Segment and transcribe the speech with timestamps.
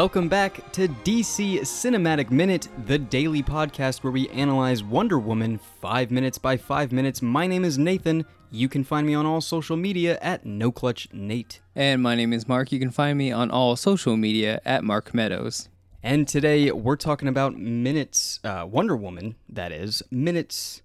[0.00, 6.10] Welcome back to DC Cinematic Minute, the daily podcast where we analyze Wonder Woman 5
[6.10, 7.20] minutes by 5 minutes.
[7.20, 8.24] My name is Nathan.
[8.50, 11.58] You can find me on all social media at NoClutchNate.
[11.76, 12.72] And my name is Mark.
[12.72, 15.68] You can find me on all social media at Mark Meadows.
[16.02, 20.80] And today we're talking about minutes, uh, Wonder Woman, that is, minutes,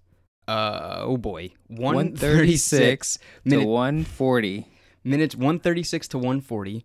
[0.46, 4.66] uh, oh boy, 136 136 minute, to 140.
[5.04, 6.84] minutes 136 to 140.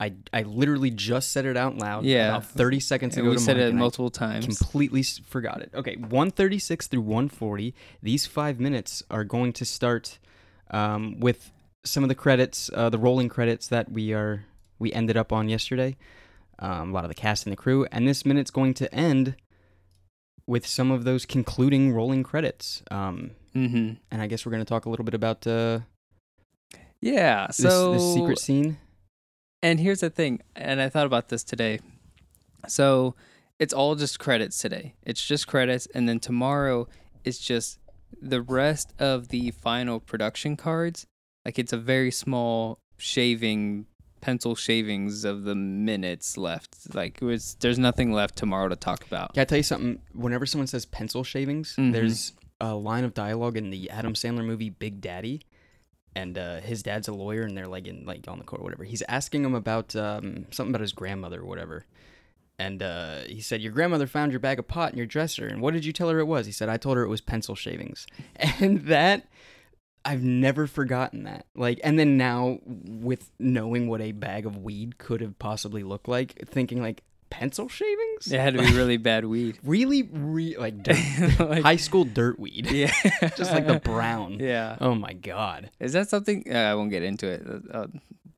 [0.00, 2.28] I, I literally just said it out loud Yeah.
[2.30, 4.46] about 30 seconds And ago we to said Mike, it and multiple times.
[4.46, 5.70] completely forgot it.
[5.74, 7.74] Okay, 136 through 140.
[8.02, 10.18] These five minutes are going to start
[10.70, 11.50] um, with
[11.84, 14.44] some of the credits, uh, the rolling credits that we are
[14.78, 15.96] we ended up on yesterday.
[16.58, 19.34] Um, a lot of the cast and the crew, and this minute's going to end
[20.46, 22.82] with some of those concluding rolling credits.
[22.90, 23.92] Um, mm-hmm.
[24.10, 25.80] and I guess we're going to talk a little bit about uh,
[27.00, 27.46] Yeah.
[27.48, 28.78] this, So this secret scene.
[29.62, 31.80] And here's the thing, and I thought about this today.
[32.66, 33.14] So
[33.58, 34.94] it's all just credits today.
[35.02, 36.88] It's just credits, and then tomorrow
[37.24, 37.78] it's just
[38.20, 41.06] the rest of the final production cards.
[41.44, 43.86] Like it's a very small shaving
[44.20, 46.94] pencil shavings of the minutes left.
[46.94, 49.34] Like it was, there's nothing left tomorrow to talk about.
[49.34, 50.00] Can I tell you something?
[50.12, 51.92] Whenever someone says pencil shavings, Mhm.
[51.92, 55.40] there's a line of dialogue in the Adam Sandler movie Big Daddy,
[56.14, 58.64] and uh, his dad's a lawyer, and they're like in like on the court or
[58.64, 58.84] whatever.
[58.84, 61.86] He's asking him about um, something about his grandmother or whatever.
[62.60, 65.46] And uh, he said, Your grandmother found your bag of pot in your dresser.
[65.46, 66.44] And what did you tell her it was?
[66.44, 68.06] He said, I told her it was pencil shavings.
[68.60, 69.26] And that,
[70.04, 71.46] I've never forgotten that.
[71.54, 76.06] Like, and then now with knowing what a bag of weed could have possibly looked
[76.06, 78.30] like, thinking like, pencil shavings?
[78.30, 79.58] It had to be really bad weed.
[79.64, 82.70] really, re- like, dirt, Like- high school dirt weed.
[82.70, 82.92] Yeah.
[83.36, 84.38] Just like the brown.
[84.40, 84.76] Yeah.
[84.80, 85.70] Oh my God.
[85.80, 86.44] Is that something?
[86.52, 87.42] Uh, I won't get into it.
[87.46, 87.86] Uh, uh,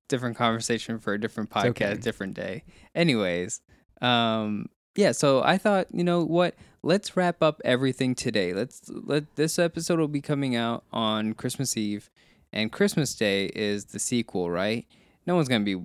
[0.09, 1.95] different conversation for a different podcast, okay.
[1.97, 2.65] different day.
[2.95, 3.63] Anyways,
[4.03, 5.13] um, yeah.
[5.13, 6.55] So I thought, you know what?
[6.83, 8.53] Let's wrap up everything today.
[8.53, 12.11] Let's let this episode will be coming out on Christmas Eve,
[12.53, 14.87] and Christmas Day is the sequel, right?
[15.27, 15.83] No one's gonna be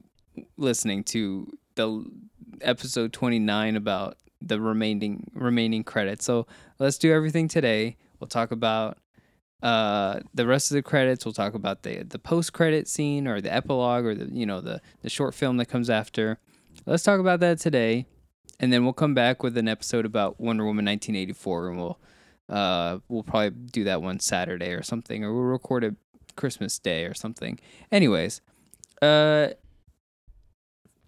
[0.58, 2.04] listening to the
[2.62, 6.26] episode twenty nine about the remaining remaining credits.
[6.26, 6.48] So
[6.80, 7.98] let's do everything today.
[8.20, 8.98] We'll talk about
[9.64, 13.42] uh the rest of the credits we'll talk about the the post credit scene or
[13.42, 16.38] the epilogue or the you know the the short film that comes after
[16.86, 18.06] let's talk about that today
[18.60, 22.00] and then we'll come back with an episode about wonder woman 1984 and we'll
[22.50, 25.96] uh we'll probably do that one saturday or something or we'll record it
[26.36, 27.58] christmas day or something
[27.92, 28.42] anyways
[29.02, 29.48] uh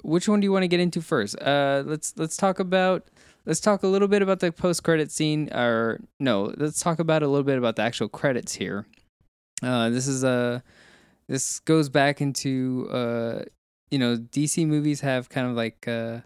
[0.02, 1.40] which one do you want to get into first?
[1.42, 3.08] Uh let's let's talk about
[3.46, 7.24] let's talk a little bit about the post credit scene or no let's talk about
[7.24, 8.86] a little bit about the actual credits here.
[9.62, 10.64] Uh this is a
[11.28, 13.44] this goes back into uh
[13.92, 16.20] you know dc movies have kind of like uh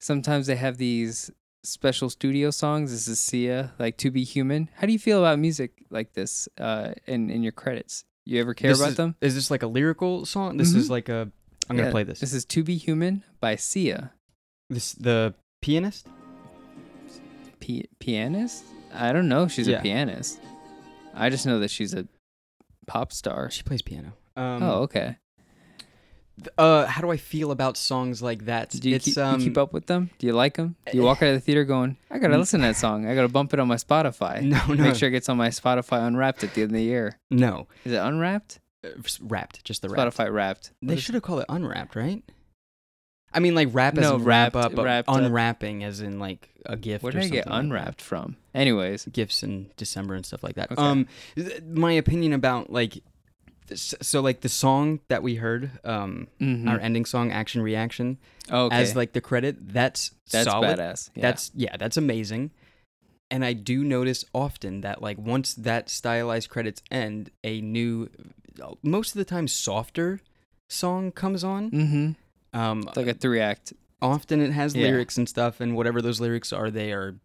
[0.00, 1.30] sometimes they have these
[1.64, 2.90] special studio songs.
[2.92, 4.70] This is sia like to be human.
[4.76, 8.04] How do you feel about music like this uh in in your credits?
[8.24, 9.16] You ever care This about is- them?
[9.20, 10.56] Is this like a lyrical song?
[10.58, 11.30] This is like a.
[11.70, 12.20] I'm gonna play this.
[12.20, 14.12] this is to be human by sia
[14.70, 16.06] This the pianist.
[17.60, 18.64] P- pianist?
[18.94, 19.48] I don't know.
[19.48, 19.78] She's Yeah.
[19.78, 20.40] a pianist.
[21.14, 22.06] I just know that she's a
[22.86, 23.50] pop star.
[23.50, 24.12] She plays piano.
[24.36, 25.16] Um, oh, okay.
[26.56, 28.70] Uh, how do I feel about songs like that?
[28.70, 29.40] Do you, it's keep, um.
[29.40, 30.10] you keep up with them?
[30.18, 30.76] Do you like them?
[30.90, 33.08] Do you walk out of the theater going, I gotta listen to that song.
[33.08, 34.42] I gotta bump it on my Spotify.
[34.42, 36.82] No, no, Make sure it gets on my Spotify Unwrapped at the end of the
[36.84, 37.18] year.
[37.30, 37.66] no.
[37.84, 38.60] Is it Unwrapped?
[39.20, 40.16] Wrapped, just the wrapped.
[40.16, 40.70] Spotify Wrapped.
[40.82, 42.22] They is- should have called it unwrapped, right?
[43.32, 45.16] I mean, like wrap as No, in wrap wrapped- up, but wrapped up.
[45.16, 47.02] unwrapping as in like a gift.
[47.04, 47.64] Where or did I get something like that.
[47.64, 48.36] Unwrapped from?
[48.54, 50.72] Anyways, Gifts in December and stuff like that.
[50.72, 50.80] Okay.
[50.82, 51.06] Um,
[51.36, 53.02] th- my opinion about like,
[53.74, 56.68] so like the song that we heard, um, mhm.
[56.70, 58.16] our ending song, action reaction,
[58.50, 60.78] okay, as like the credit, that's that's solid.
[60.78, 61.10] badass.
[61.14, 61.22] Yeah.
[61.22, 62.50] That's yeah, that's amazing.
[63.30, 68.08] And I do notice often that like once that stylized credits end, a new,
[68.82, 70.20] most of the time softer
[70.68, 71.70] song comes on.
[71.70, 72.58] mm-hmm.
[72.58, 73.72] Um, It's like a three act.
[74.00, 74.88] often it has Yeah.
[74.88, 77.16] lyrics and stuff, and whatever those lyrics are, they are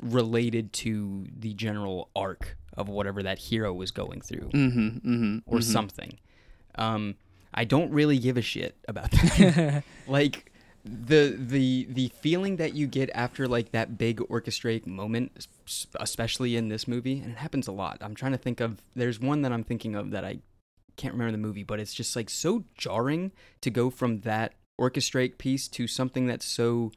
[0.00, 4.88] related to the general arc of whatever that hero was going through Mm-hmm.
[5.08, 5.38] Mm-hmm.
[5.46, 6.18] or something.
[6.76, 7.14] Um,
[7.54, 9.82] I don't really give a shit about that.
[10.06, 10.52] like
[10.84, 15.46] the the the feeling that you get after like that big orchestrate moment
[15.98, 19.18] especially in this movie and it happens a lot i'm trying to think of there's
[19.18, 20.38] one that i'm thinking of that i
[20.96, 25.38] can't remember the movie but it's just like so jarring to go from that orchestrate
[25.38, 26.90] piece to something that's so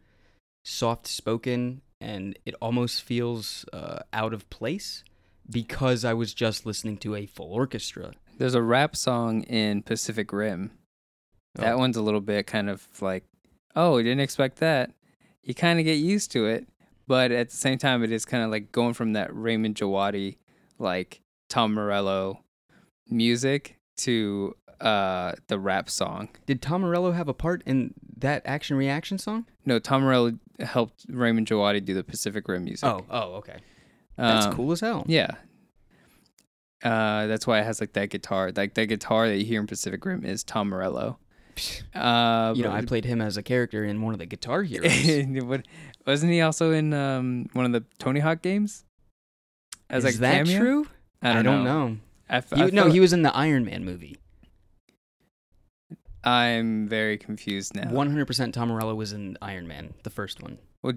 [0.65, 5.03] soft spoken and it almost feels uh, out of place
[5.49, 10.31] because i was just listening to a full orchestra There's a rap song in Pacific
[10.31, 10.71] Rim.
[11.55, 11.77] That Oh.
[11.77, 13.23] one's a little bit kind of like
[13.75, 14.91] oh, I didn't expect that.
[15.43, 16.67] You kind of get used to it,
[17.07, 20.37] but at the same time, it is kind of like going from that Raymond Djawadi,
[20.79, 22.43] like Tom Morello
[23.09, 26.29] music to uh the rap song.
[26.45, 29.45] Did Tom Morello have a part in that action reaction song?
[29.65, 32.87] No, Tom Morello helped Raymond Djawadi do the Pacific Rim music.
[32.87, 33.57] Oh, oh, okay.
[34.17, 35.05] That's Um, cool as hell.
[35.07, 35.31] Yeah.
[36.83, 38.51] Uh, that's why it has like that guitar.
[38.55, 41.19] Like that guitar that you hear in Pacific Rim is Tom Morello.
[41.93, 45.43] Uh, You know, I played him as a character in one of the Guitar Heroes.
[45.43, 45.65] What-
[46.07, 48.85] wasn't he also in um, one of the Tony Hawk games?
[49.89, 50.59] As Is like that cameo?
[50.59, 50.87] true?
[51.21, 51.97] I don't, know.
[52.29, 54.17] I You, no, he was in the Iron Man movie.
[56.23, 57.89] I'm very confused now.
[57.91, 60.57] 100% Tom Morello was in Iron Man, the first one.
[60.83, 60.93] Well,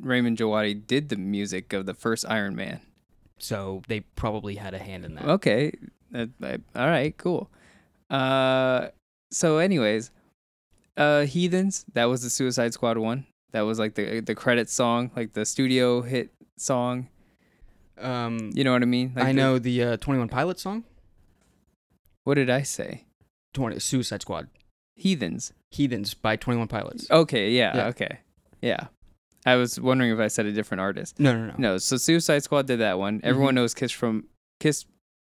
[0.00, 2.80] Raymond Djawadi did the music of the first Iron Man.
[3.38, 5.24] So they probably had a hand in that.
[5.24, 5.72] Okay.
[6.14, 7.50] Uh, I- all right, cool.
[8.10, 8.88] Uh,
[9.30, 10.10] so, anyways,
[10.96, 13.26] uh, Heathens, that was the Suicide Squad one.
[13.52, 17.08] That was like the the credit song, like the studio hit song.
[18.00, 19.12] Um, You know what I mean?
[19.16, 20.84] Like I the- know the uh, 21 Pilots song.
[22.24, 23.04] what did I say?
[23.54, 24.48] 20, Suicide Squad.
[24.96, 25.52] Heathens.
[25.70, 27.10] Heathens by 21 Pilots.
[27.10, 27.86] Okay, yeah, Yeah.
[27.88, 28.18] okay.
[28.60, 28.86] Yeah.
[29.46, 31.18] I was wondering if I said a different artist.
[31.20, 31.54] No, no, no.
[31.56, 33.20] No, so Suicide Squad did that one.
[33.22, 34.24] Everyone knows Kiss from
[34.60, 34.84] Kiss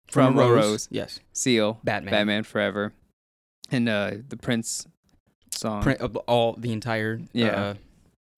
[0.09, 0.55] From, from, Rose.
[0.65, 0.87] Rose.
[0.91, 1.19] Yes.
[1.31, 2.11] Seal, Batman.
[2.11, 2.93] Batman Forever,
[3.71, 4.85] and uh the Prince
[5.51, 5.81] song.
[5.81, 7.47] Print of all the entire Yeah.
[7.47, 7.73] uh,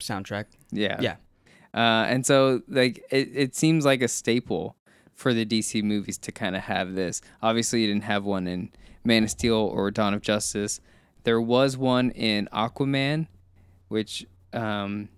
[0.01, 0.45] soundtrack.
[0.72, 1.01] yeah.
[1.01, 1.16] Yeah.
[1.75, 4.77] Uh, and so like it, it seems like a staple
[5.13, 7.22] for the DC movies to kind of have this.
[7.44, 8.72] Obviously, you didn't have one in
[9.04, 10.80] Man of Steel or Dawn of Justice.
[11.25, 13.27] There was one in Aquaman,
[13.89, 15.10] which um,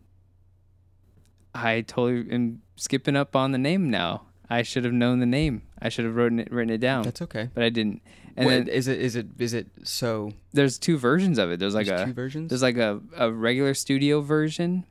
[1.54, 4.24] I totally am skipping up on the name now.
[4.50, 5.64] I should have known the name.
[5.82, 7.50] I should have written it written it down, That's okay.
[7.54, 8.02] but I didn't.
[8.36, 11.60] And What- then is it is it is it so there's two versions of it.
[11.60, 12.50] There's like there's a two versions?
[12.50, 14.86] there's like a, a regular studio version,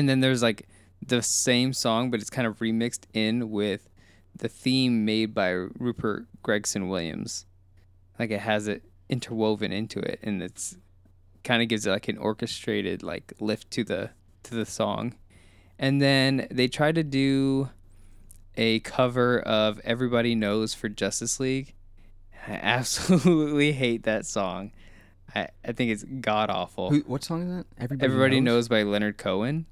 [0.00, 0.66] and then there's like
[1.06, 3.90] the same song, but it's kind of remixed in with
[4.34, 7.44] the theme made by Rupert Gregson Williams.
[8.18, 10.78] Like it has it interwoven into it, and it's
[11.44, 14.10] kind of gives it like an orchestrated like lift to the
[14.44, 15.14] to the song.
[15.78, 17.68] And then they try to do
[18.56, 21.74] a cover of Everybody Knows for Justice League.
[22.48, 24.72] I absolutely hate that song.
[25.34, 26.90] I, I think it's god awful.
[27.06, 27.66] What song is that?
[27.78, 28.68] Everybody, Everybody knows.
[28.68, 29.66] by Leonard Cohen,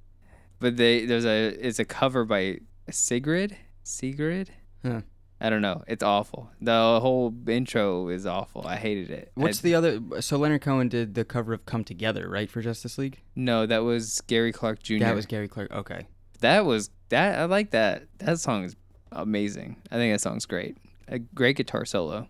[0.61, 2.59] but they there's a it's a cover by
[2.91, 3.57] Sigrid.
[3.83, 4.51] Sigrid.
[4.85, 5.01] Huh.
[5.41, 5.85] I don't know.
[5.87, 6.51] It's awful.
[6.61, 8.67] The whole intro is awful.
[8.67, 9.31] I hated it.
[9.35, 10.01] What's I- the other?
[10.21, 13.21] So Leonard Cohen did the cover of "Come Together," right, for Justice League.
[13.37, 13.65] no?
[13.67, 14.99] That was Gary Clark Jr.
[14.99, 15.71] That was Gary Clark.
[15.73, 16.07] Okay.
[16.41, 17.39] that was that.
[17.39, 18.05] I like that.
[18.19, 18.75] That song is
[19.13, 19.77] amazing.
[19.93, 20.77] I think that song's great.
[21.07, 22.27] A great guitar solo.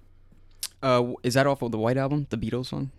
[0.82, 2.90] Uh, is that off of the White Album, the Beatles song?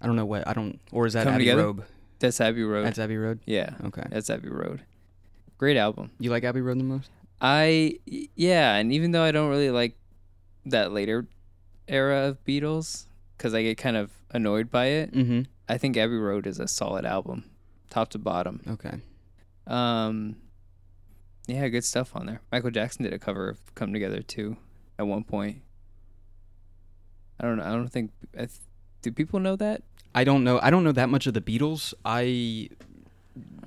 [0.00, 0.78] I don't know what I don't.
[0.92, 1.62] Or is that Come Abbey Together?
[1.64, 1.82] Road?
[2.18, 2.86] That's Abbey Road.
[2.86, 3.40] That's Abbey Road.
[3.46, 4.04] yeah, Okay.
[4.10, 4.82] that's Abbey Road.
[5.58, 6.10] Great album.
[6.18, 7.10] You like Abbey Road the most?
[7.40, 9.96] I yeah, and even though I don't really like
[10.66, 11.26] that later
[11.88, 15.42] era of Beatles because I get kind of annoyed by it, Mm-hmm.
[15.68, 17.44] I think Abbey Road is a solid album,
[17.90, 18.60] top to bottom.
[18.68, 19.00] Okay.
[19.66, 20.36] Um,
[21.46, 22.40] yeah, good stuff on there.
[22.52, 24.56] Michael Jackson did a cover of "Come Together" too,
[24.98, 25.62] at one point.
[27.40, 27.64] I don't know.
[27.64, 28.12] I don't think.
[28.34, 28.52] I th-
[29.02, 29.82] do people know that?
[30.16, 30.58] I don't know.
[30.62, 31.92] I don't know that much of the Beatles.
[32.04, 32.70] I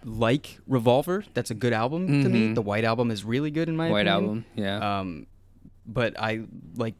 [0.03, 1.23] like Revolver.
[1.35, 2.49] That's a good album to me.
[2.49, 2.55] Mhm.
[2.55, 3.93] The White Album is really good in my opinion.
[3.93, 4.23] White opinion.
[4.23, 4.45] album.
[4.55, 4.99] Yeah.
[4.99, 5.27] Um,
[5.85, 6.41] but I
[6.75, 6.95] like.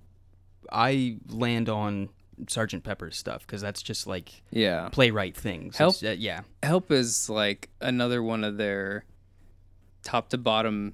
[0.72, 2.10] I land on
[2.48, 4.90] Sergeant Pepper's stuff because that's just like yeah.
[4.92, 5.78] playwright things.
[5.78, 6.42] Help- uh, yeah.
[6.62, 9.04] Help is like another one of their
[10.04, 10.94] top to bottom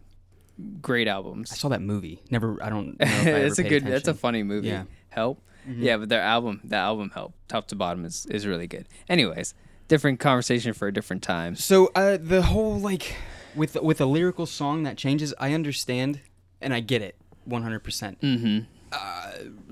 [0.82, 1.52] great albums.
[1.52, 2.22] I saw that movie.
[2.32, 2.62] Never.
[2.64, 2.98] I don't.
[3.00, 3.86] Know I a good.
[3.86, 4.70] That's a funny movie.
[4.70, 4.84] Yeah.
[5.10, 5.42] Help.
[5.68, 5.82] Mhm.
[5.82, 8.88] Yeah, but their album, the album Help, top to bottom is is really good.
[9.10, 9.54] Anyways,
[9.88, 11.56] different conversation for a different time.
[11.56, 13.16] So uh, the whole like
[13.56, 16.22] with with a lyrical song that changes, I understand
[16.62, 18.22] and I get it, one hundred percent.
[18.22, 18.60] Mm-hmm.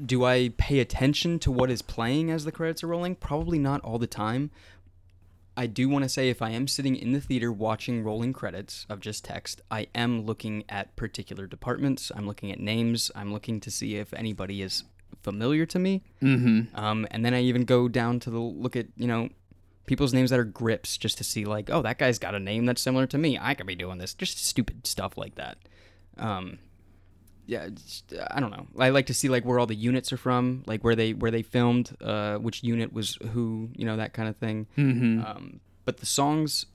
[0.05, 3.15] Do I pay attention to what is playing as the credits are rolling?
[3.15, 4.51] Probably not all the time.
[5.55, 8.85] I do want to say if I am sitting in the theater watching rolling credits
[8.89, 12.11] of just text, I am looking at particular departments.
[12.13, 13.11] I'm looking at names.
[13.15, 14.83] I'm looking to see if anybody is
[15.21, 16.03] familiar to me.
[16.21, 16.75] Mm-hmm.
[16.75, 19.29] Um, and then I even go down to the look at you know
[19.85, 22.65] people's names that are grips just to see like oh that guy's got a name
[22.65, 23.37] that's similar to me.
[23.39, 24.13] I could be doing this.
[24.13, 25.57] Just stupid stuff like that.
[26.17, 26.59] Um,
[27.45, 27.69] yeah,
[28.31, 28.67] I don't know.
[28.79, 31.31] I like to see like where all the units are from, like where they where
[31.31, 34.67] they filmed, uh, which unit was who, you know that kind of thing.
[34.77, 35.25] Mm-hmm.
[35.25, 36.67] Um, but the songs,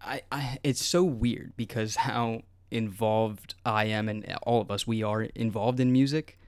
[0.00, 5.02] I, I, it's so weird because how involved I am and all of us we
[5.02, 6.38] are involved in music.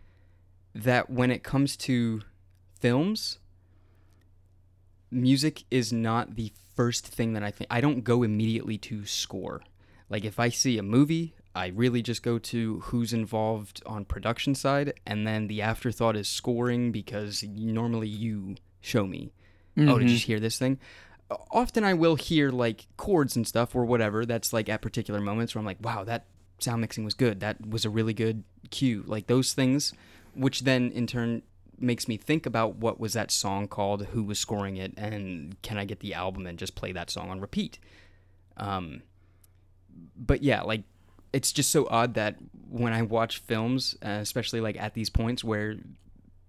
[0.85, 2.21] That when it comes to
[2.79, 3.39] films,
[5.11, 7.69] music is not the first thing that I think.
[7.71, 9.63] I don't go immediately to score.
[10.11, 14.55] Like if I see a movie, I really just go to who's involved on production
[14.55, 19.33] side, and then the afterthought is scoring because normally you show me.
[19.79, 20.27] Oh, did you mm-hmm.
[20.27, 20.79] hear this thing?
[21.51, 24.25] Often I will hear like chords and stuff or whatever.
[24.25, 26.27] That's like at particular moments where I'm like, wow, that
[26.59, 27.41] sound mixing was good.
[27.41, 29.05] That was a really good cue.
[29.07, 29.93] Like those things,
[30.37, 31.43] which then in turn
[31.79, 35.79] makes me think about what was that song called, who was scoring it, and can
[35.79, 37.79] I get the album and just play that song on repeat.
[38.57, 39.03] Um,
[40.17, 40.83] but yeah, like
[41.33, 42.37] it's just so odd that
[42.71, 45.77] when I watch films, uh, especially like at these points where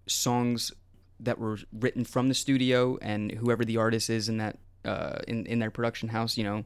[0.07, 0.71] songs
[1.19, 5.45] that were written from the studio and whoever the artist is in that uh, in
[5.45, 6.65] in their production house, you know,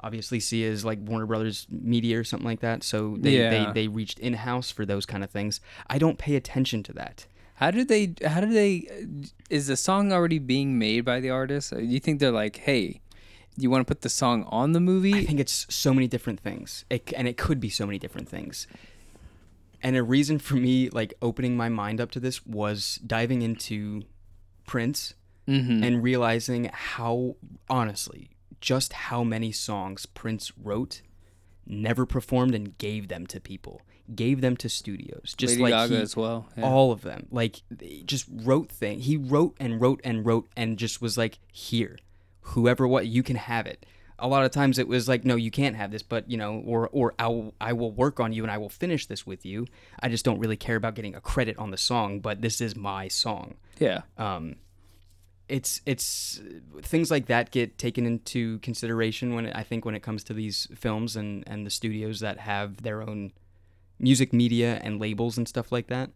[0.00, 2.82] obviously see is like Warner Brothers Media or something like that.
[2.82, 3.50] So they Yeah.
[3.50, 5.60] they, they reached in house for those kind of things.
[5.88, 7.26] I don't pay attention to that.
[7.54, 8.14] How did they?
[8.24, 8.88] How did they?
[9.50, 11.74] Is the song already being made by the artist?
[11.74, 13.00] Do you think they're like, hey,
[13.56, 15.14] you want to put the song on the movie?
[15.14, 18.28] I think it's so many different things, it, and it could be so many different
[18.28, 18.68] things.
[19.82, 24.02] And a reason for me like opening my mind up to this was diving into
[24.66, 25.14] Prince
[25.48, 25.82] mm-hmm.
[25.82, 27.36] and realizing how
[27.68, 31.02] honestly just how many songs Prince wrote,
[31.66, 33.82] never performed, and gave them to people,
[34.14, 36.48] gave them to studios, just Lady like Gaga he, as well.
[36.56, 36.64] Yeah.
[36.64, 37.26] all of them.
[37.30, 37.62] Like
[38.04, 39.04] just wrote things.
[39.04, 41.98] He wrote and wrote and wrote and just was like, here,
[42.40, 43.86] whoever what you can have it.
[44.20, 46.60] A lot of times it was like, no, you can't have this, but you know,
[46.66, 49.46] or or I will, I will work on you and I will finish this with
[49.46, 49.66] you.
[50.02, 52.74] I just don't really care about getting a credit on the song, but this is
[52.74, 54.02] my song yeah.
[54.16, 54.56] um,
[55.48, 56.40] it's it's
[56.82, 60.34] things like that get taken into consideration when it, I think when it comes to
[60.34, 63.32] these films and and the studios that have their own
[63.98, 66.10] music media and labels and stuff like that.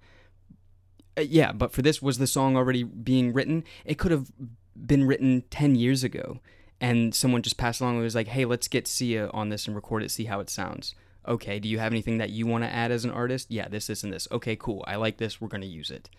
[1.17, 3.65] Uh, yeah, but for this was the song already being written?
[3.85, 4.31] It could have
[4.75, 6.41] been written 10 years ago
[6.81, 9.77] and someone just passed along and was like, "Hey, let's get Sia on this and
[9.77, 10.95] record it, see how it sounds."
[11.27, 13.51] Okay, do you have anything that you want to add as an artist?
[13.51, 14.27] Yeah, this, this, and this.
[14.33, 14.85] Okay, cool.
[14.89, 15.41] I like this.
[15.41, 16.11] We're gonna use it.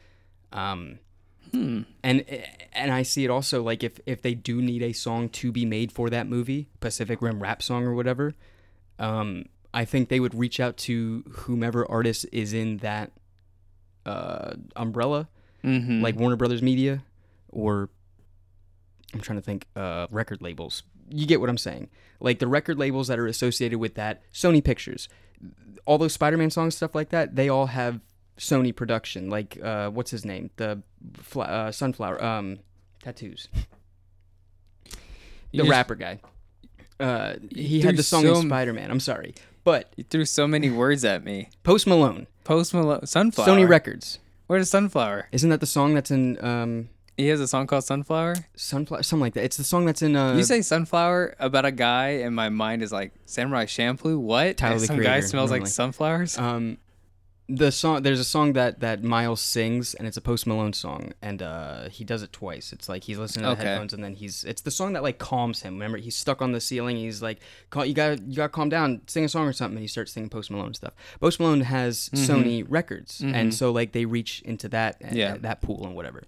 [0.54, 1.00] Um,
[1.52, 1.82] Hmm.
[2.04, 2.26] and
[2.74, 5.66] and I see it also like if if they do need a song to be
[5.66, 8.34] made for that movie, Pacific Rim rap song or whatever,
[8.98, 13.12] um, I think they would reach out to whomever artist is in that
[14.06, 15.28] uh, umbrella,
[15.64, 16.02] Mm-hmm.
[16.02, 17.04] like Warner Brothers Media,
[17.50, 17.90] or
[19.14, 20.84] I'm trying to think uh, record labels.
[21.10, 21.90] You get what I'm saying?
[22.20, 25.08] Like the record labels that are associated with that, Sony Pictures,
[25.86, 27.36] all those Spider-Man songs, stuff like that.
[27.36, 28.02] They all have
[28.38, 29.30] Sony production.
[29.30, 30.50] Like uh, what's his name?
[30.58, 30.82] The
[31.16, 32.60] fla- uh, sunflower um,
[33.04, 33.48] tattoos.
[35.52, 36.20] The just- rapper guy.
[37.00, 38.90] Uh, he had the song so in Spider-Man.
[38.90, 39.34] I'm sorry,
[39.64, 41.50] but You threw so many words at me.
[41.64, 43.48] Post Malone, Post Malone, Sunflower.
[43.48, 44.20] Sony Records.
[44.48, 45.28] Where's Sunflower?
[45.32, 48.36] Isn't that the song that's in um, He has a song called Sunflower.
[48.56, 49.04] Sunflower?
[49.04, 49.44] Something like that.
[49.44, 50.16] It's the song that's in.
[50.16, 54.18] Uh, you say Sunflower about a guy, and my mind is like Samurai Champloo.
[54.20, 54.58] What?
[54.58, 56.38] Tyler, And the Some guy Creator, smells like sunflowers.
[56.38, 56.78] um
[57.50, 61.12] the song there's a song that that miles sings and it's a post malone song
[61.22, 62.72] and uh he does it twice.
[62.72, 63.70] It's like he's listening to the Okay.
[63.70, 65.74] headphones and then he's it's the song that like calms him.
[65.74, 69.02] Remember he's stuck on the ceiling he's like "Cal- you gotta you gotta calm down
[69.08, 70.94] sing a song or something and he starts singing post malone stuff.
[71.20, 75.36] Post malone has sony records and so like they reach into that Yeah.
[75.42, 76.24] that pool and whatever.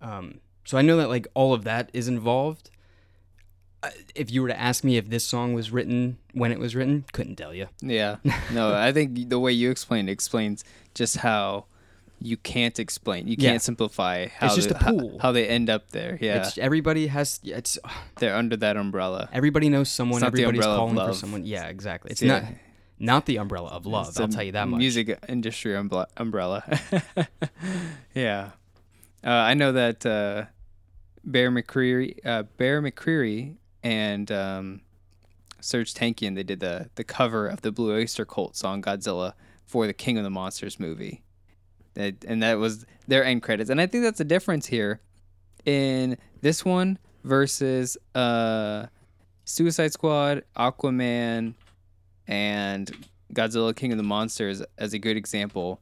[0.00, 2.70] Um so i know that like all of that is involved
[4.14, 7.04] if you were to ask me if this song was written when it was written
[7.12, 8.16] couldn't tell you Yeah.
[8.52, 10.64] No, I think the way you explained it explains
[10.94, 11.66] just how
[12.18, 13.28] you can't explain.
[13.28, 15.18] You can't simplify how just the- a pool.
[15.20, 16.16] How, they end up there.
[16.18, 16.38] Yeah.
[16.46, 17.78] it's everybody has it's
[18.20, 19.28] They're under that umbrella.
[19.32, 20.22] Everybody knows someone.
[20.22, 21.44] It's Everybody's calling for someone.
[21.44, 22.12] Yeah, exactly.
[22.12, 22.40] It's Yeah.
[22.40, 22.44] not
[22.98, 24.08] not the umbrella of love.
[24.08, 24.78] It's I'll tell you that much.
[24.78, 26.64] Music industry umble- umbrella.
[28.14, 28.50] yeah.
[29.24, 30.44] Uh, I know that uh,
[31.24, 34.80] Bear McCreary, uh, Bear McCreary, and um,
[35.60, 39.86] Serj Tankian they did the the cover of the Blue Oyster Cult song Godzilla for
[39.86, 41.22] the King of the Monsters movie,
[41.94, 43.70] and that was their end credits.
[43.70, 45.00] And I think that's a difference here
[45.64, 48.86] in this one versus uh,
[49.44, 51.54] Suicide Squad, Aquaman,
[52.26, 55.80] and Godzilla King of the Monsters as a good example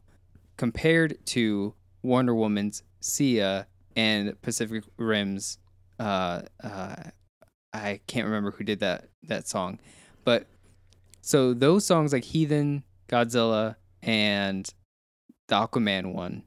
[0.58, 5.56] compared to Wonder Woman's Sia and Pacific Rim's
[5.99, 6.96] uh, uh,
[7.75, 9.81] I can't remember who did that that song.
[10.25, 10.47] But
[11.21, 14.73] so those songs like Heathen, Godzilla, and
[15.49, 16.45] the Aquaman one,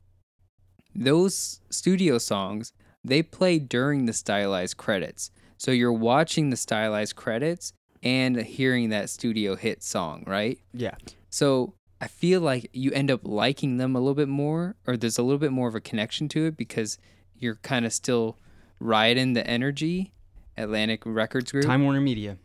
[0.96, 2.72] those studio songs,
[3.04, 5.32] they play during the stylized credits.
[5.58, 10.60] So you're watching the stylized credits and hearing that studio hit song, right?
[10.74, 10.96] Yeah.
[11.30, 15.18] So I feel like you end up liking them a little bit more, or there's
[15.18, 16.98] a little bit more of a connection to it because
[17.36, 18.38] you're kind of still
[18.80, 20.14] Riding the Energy,
[20.58, 21.66] Atlantic Records Group.
[21.66, 22.38] Time Warner Media,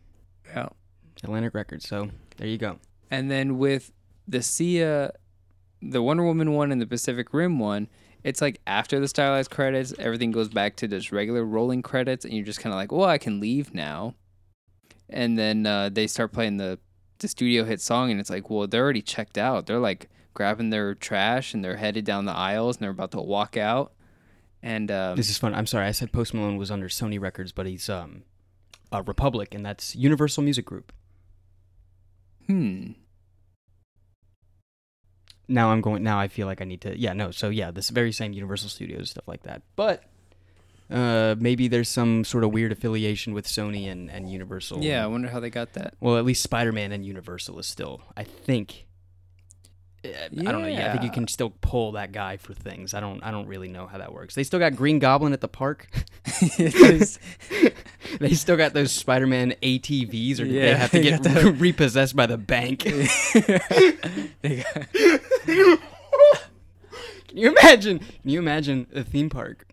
[0.54, 0.68] Yeah.
[1.24, 1.86] Atlantic Records.
[1.88, 2.78] So there you go.
[3.10, 3.92] And then with
[4.26, 5.12] the Sia,
[5.80, 7.88] the Wonder Woman one and the Pacific Rim one,
[8.24, 12.32] it's like after the stylized credits, everything goes back to just regular rolling credits, and
[12.34, 14.14] you're just kind of like, well, I can leave now.
[15.08, 16.78] And then uh, they start playing the
[17.18, 19.66] the studio hit song, and it's like, well, they're already checked out.
[19.66, 23.20] They're like grabbing their trash and they're headed down the aisles and they're about to
[23.20, 23.92] walk out.
[24.62, 25.54] And um, This is fun.
[25.54, 25.86] I'm sorry.
[25.86, 28.22] I said Post Malone was under Sony Records, but he's um,
[28.92, 30.92] a Republic, and that's Universal Music Group.
[32.46, 32.92] hmm,
[35.48, 36.02] Now I'm going.
[36.02, 36.98] Now I feel like I need to.
[36.98, 37.30] Yeah, no.
[37.30, 39.62] So yeah, this very same Universal Studios stuff like that.
[39.76, 40.04] But
[40.90, 44.82] uh, maybe there's some sort of weird affiliation with Sony and and Universal.
[44.82, 45.94] yeah, I wonder how they got that.
[46.00, 48.00] Well, at least Spider-Man and Universal is still.
[48.16, 48.86] I think.
[50.04, 50.68] Uh, I don't know.
[50.68, 52.92] Yeah, I think you can still pull that guy for things.
[52.92, 53.22] I don't.
[53.22, 54.34] I don't really know how that works.
[54.34, 55.88] They still got Green Goblin at the park.
[56.58, 62.26] they still got those Spider-Man ATVs, or did they have to they get repossessed by
[62.26, 62.82] the bank?
[67.28, 67.98] Can you imagine?
[67.98, 69.66] Can you imagine a theme park?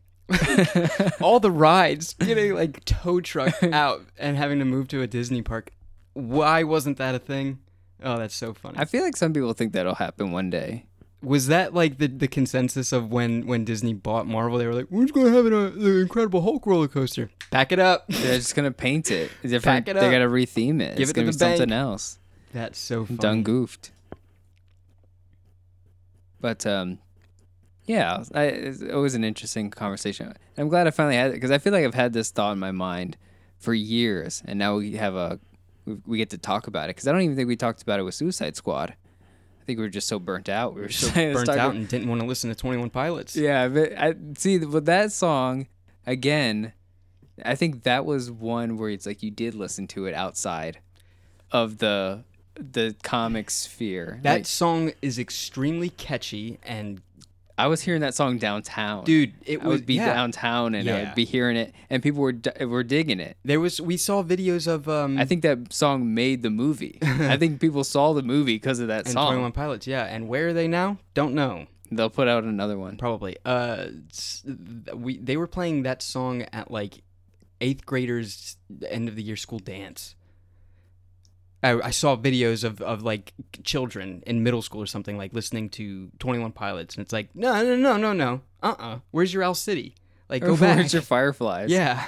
[1.19, 5.41] All the rides getting like tow truck out and having to move to a Disney
[5.41, 5.71] park.
[6.13, 7.59] Why wasn't that a thing?
[8.03, 8.77] Oh, that's so funny.
[8.77, 10.85] I feel like some people think that'll happen one day.
[11.21, 14.57] Was that like the, the consensus of when, when Disney bought Marvel?
[14.57, 17.73] They were like, "We're just gonna have an a, the Incredible Hulk roller coaster." Pack
[17.73, 18.05] it up.
[18.07, 19.63] They're just gonna paint it different.
[19.85, 20.11] Pack it They up.
[20.13, 20.95] gotta retheme it.
[20.95, 22.19] Give it's it to gonna the be something else.
[22.53, 23.17] That's so funny.
[23.17, 23.91] Done goofed.
[26.39, 26.99] But um,
[27.85, 30.33] yeah, I, it's always an interesting conversation.
[30.57, 32.59] I'm glad I finally had it because I feel like I've had this thought in
[32.59, 33.17] my mind
[33.57, 35.39] for years, and now we have a
[35.89, 37.99] we, we get to talk about it because I don't even think we talked about
[37.99, 38.91] it with Suicide Squad.
[39.61, 40.73] I think we were just so burnt out.
[40.75, 43.35] We were So just burnt out and didn't want to listen to Twenty One Pilots.
[43.35, 45.67] Yeah, but I see with that song
[46.07, 46.73] again.
[47.45, 50.79] I think that was one where it's like you did listen to it outside
[51.51, 52.23] of the
[52.55, 54.19] the comic sphere.
[54.23, 57.01] That Like, song is extremely catchy and
[57.59, 59.03] I was hearing that song downtown.
[59.03, 60.13] dude, it I was would be yeah.
[60.13, 63.37] downtown and I would be hearing it, and people were were digging it.
[63.43, 66.99] There was we saw videos of um I think that song made the movie.
[67.01, 69.27] I think people saw the movie because of that and song.
[69.27, 70.05] Twenty One Pilots, yeah.
[70.05, 70.97] And where are they now?
[71.13, 71.67] Don't know.
[71.91, 72.97] They'll put out another one.
[72.97, 73.35] Probably.
[73.43, 73.87] Uh,
[74.93, 77.01] we they were playing that song at like
[77.61, 80.15] eighth graders end of the year school dance.
[81.61, 85.69] I, I saw videos of, of like children in middle school or something like listening
[85.71, 89.33] to Twenty One Pilots, and it's like no no no no no uh uh Where's
[89.33, 89.95] your Owl City?
[90.29, 90.77] Like go back.
[90.77, 91.69] Where's your Fireflies?
[91.69, 92.05] yeah.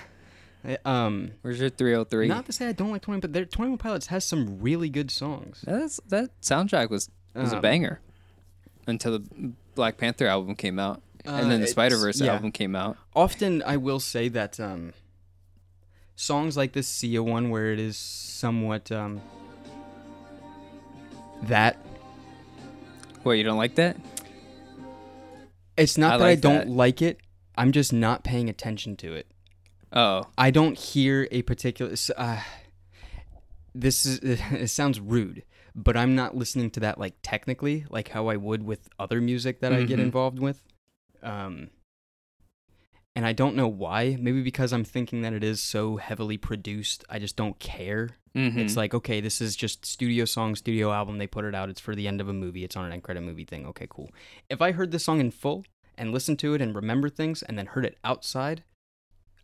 [0.67, 2.27] Uh, Um, Where's your 3OH!3?
[2.27, 4.89] not to say I don't like Twenty, but their Twenty One Pilots has some really
[4.89, 5.61] good songs.
[5.67, 7.99] That's that soundtrack was was a Um, banger
[8.87, 12.33] until the Black Panther album came out, and then Uh, the it's- Spider Verse yeah.
[12.33, 12.95] album came out.
[13.15, 14.93] often I will say that um,
[16.15, 19.21] songs like this Sia one, where it is somewhat um,
[21.43, 21.77] that
[23.23, 23.97] What you don't like that?
[25.77, 26.69] it's not I that I don't that.
[26.69, 27.19] like it.
[27.55, 29.27] I'm just not paying attention to it.
[29.93, 31.93] Oh, I don't hear a particular.
[32.15, 32.41] Uh,
[33.75, 35.43] this is it sounds rude,
[35.75, 39.59] but I'm not listening to that like technically, like how I would with other music
[39.61, 40.03] that I get Mhm.
[40.03, 40.63] involved with.
[41.23, 41.69] Um,
[43.15, 44.17] and I don't know why.
[44.19, 48.09] Maybe because I'm thinking that it is so heavily produced, I just don't care.
[48.35, 48.57] Mhm.
[48.57, 51.17] It's like, okay, this is just studio song, studio album.
[51.17, 51.69] They put it out.
[51.69, 52.63] It's for the end of a movie.
[52.63, 53.65] It's on an end credit movie thing.
[53.67, 54.09] Okay, cool.
[54.49, 55.65] If I heard this song in full
[55.97, 58.63] and listened to it and remember things and then heard it outside,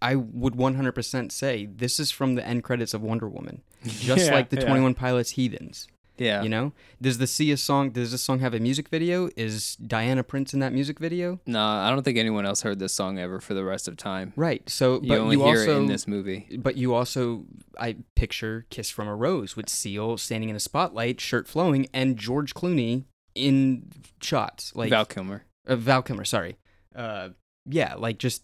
[0.01, 4.33] I would 100% say this is from the end credits of Wonder Woman, just Yeah,
[4.35, 4.67] like the yeah.
[4.67, 5.87] 21 Pilots Heathens.
[6.17, 6.41] Yeah.
[6.43, 7.91] You know, does the Sia song?
[7.91, 9.29] Does this song have a music video?
[9.35, 11.39] Is Diana Prince in that music video?
[11.45, 14.33] No, I don't think anyone else heard this song ever for the rest of time.
[14.35, 14.67] Right.
[14.69, 16.57] So, You but only you hear also it in this movie.
[16.61, 17.45] but you also
[17.79, 22.17] I picture Kiss from a Rose with Seal standing in a spotlight, shirt flowing, and
[22.17, 23.89] George Clooney in
[24.21, 24.75] shots.
[24.75, 25.43] Like Val Kilmer.
[25.67, 26.57] uh, Val Kilmer, sorry.
[26.95, 27.29] Uh,
[27.69, 28.43] yeah, like just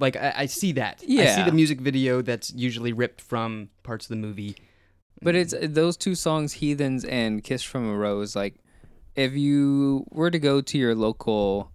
[0.00, 1.02] like I, I see that.
[1.06, 1.22] Yeah.
[1.22, 4.56] I see the music video that's usually ripped from parts of the movie.
[5.20, 8.36] But it's those two songs, Heathens and Kiss from a Rose.
[8.36, 8.54] Like,
[9.16, 11.72] if you were to go to your local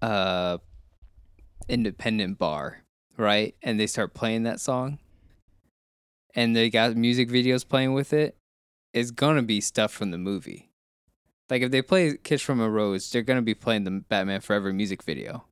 [0.00, 0.58] uh,
[1.68, 2.82] independent bar,
[3.16, 4.98] right, and they start playing that song,
[6.34, 8.36] and they got music videos playing with it,
[8.92, 10.70] it's gonna be stuff from the movie.
[11.50, 14.72] Like if they play Kiss from a Rose, they're gonna be playing the Batman Forever
[14.72, 15.44] music video.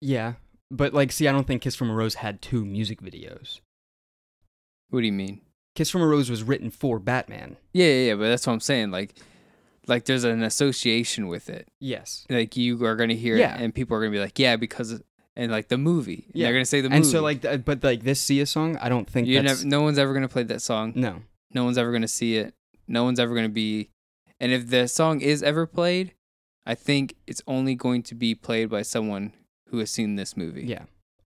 [0.00, 0.34] Yeah,
[0.70, 3.60] but like, see, I don't think Kiss from a Rose had two music videos.
[4.90, 5.40] What do you mean?
[5.78, 7.56] Kiss from a Rose was written for Batman.
[7.72, 8.90] Yeah, yeah, yeah, but that's what I'm saying.
[8.90, 9.14] Like,
[9.86, 11.68] like there's an association with it.
[11.78, 12.26] Yes.
[12.28, 13.54] like you are going to hear Yeah.
[13.54, 15.00] it and people are going to be like yeah because
[15.36, 16.24] and like the movie.
[16.26, 16.46] And Yeah.
[16.46, 16.96] They're gonna say the movie.
[16.96, 19.82] and so like, th- but like this Sia song, I don't think you never, no
[19.82, 20.94] one's ever gonna play that song.
[20.96, 21.22] no.
[21.54, 22.54] No one's ever gonna see it.
[22.88, 23.90] No one's ever gonna be.
[24.40, 26.12] And if the song is ever played,
[26.66, 29.32] I think it's only going to be played by someone
[29.68, 30.64] who has seen this movie.
[30.66, 30.86] Yeah.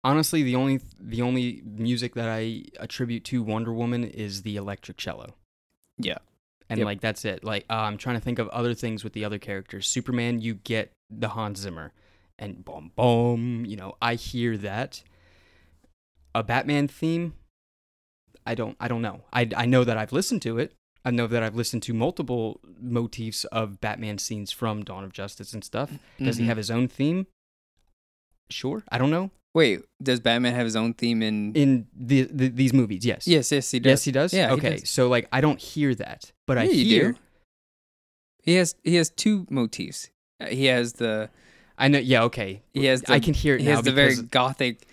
[0.06, 4.98] Honestly, the only the only music that I attribute to Wonder Woman is the electric
[4.98, 5.36] cello.
[5.98, 6.20] Yeah.
[6.70, 6.86] And Yep.
[6.86, 7.44] like that's it.
[7.44, 9.88] Like uh, I'm trying to think of other things with the other characters.
[9.88, 11.91] Superman, you get the Hans Zimmer,
[12.39, 13.65] and boom, boom.
[13.65, 15.04] You know, I hear that.
[16.34, 17.34] A Batman theme.
[18.46, 18.76] I don't.
[18.80, 19.22] I don't know.
[19.34, 20.74] I I know that I've listened to it.
[21.04, 25.54] I know that I've listened to multiple motifs of Batman scenes from Dawn of Justice
[25.54, 25.91] and stuff.
[26.20, 26.48] Does he Mhm.
[26.48, 27.28] have his own theme?
[28.50, 28.84] Sure.
[28.89, 29.30] I don't know.
[29.56, 31.54] Wait, does Batman have his own theme in?
[31.54, 33.26] In the, the these movies, yes.
[33.26, 33.89] yes, yes, he does.
[33.89, 34.34] Yes, he does.
[34.34, 34.78] Yeah, Okay.
[34.82, 34.89] does.
[34.89, 37.12] So like, I don't hear that, but I Yeah, you hear.
[37.13, 37.20] do.
[38.44, 40.10] He has he has two motifs.
[40.41, 41.30] Uh, He has the
[41.78, 42.00] I know.
[42.00, 42.24] Yeah.
[42.24, 42.62] Okay.
[42.74, 44.86] he has the, I can hear it he has the very gothic.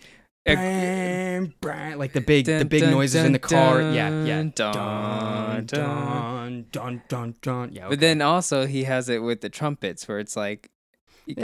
[0.49, 3.83] uh, Bang, bang, like the big the big dun, noises in the dun, car.
[3.83, 4.25] Yeah.
[4.25, 4.43] Yeah.
[4.43, 5.67] dun, Dun dun.
[5.67, 7.73] dun dun dun dun.
[7.73, 7.89] Yeah.
[7.89, 10.71] But then also he has it with the trumpets where it's like
[11.27, 11.39] it's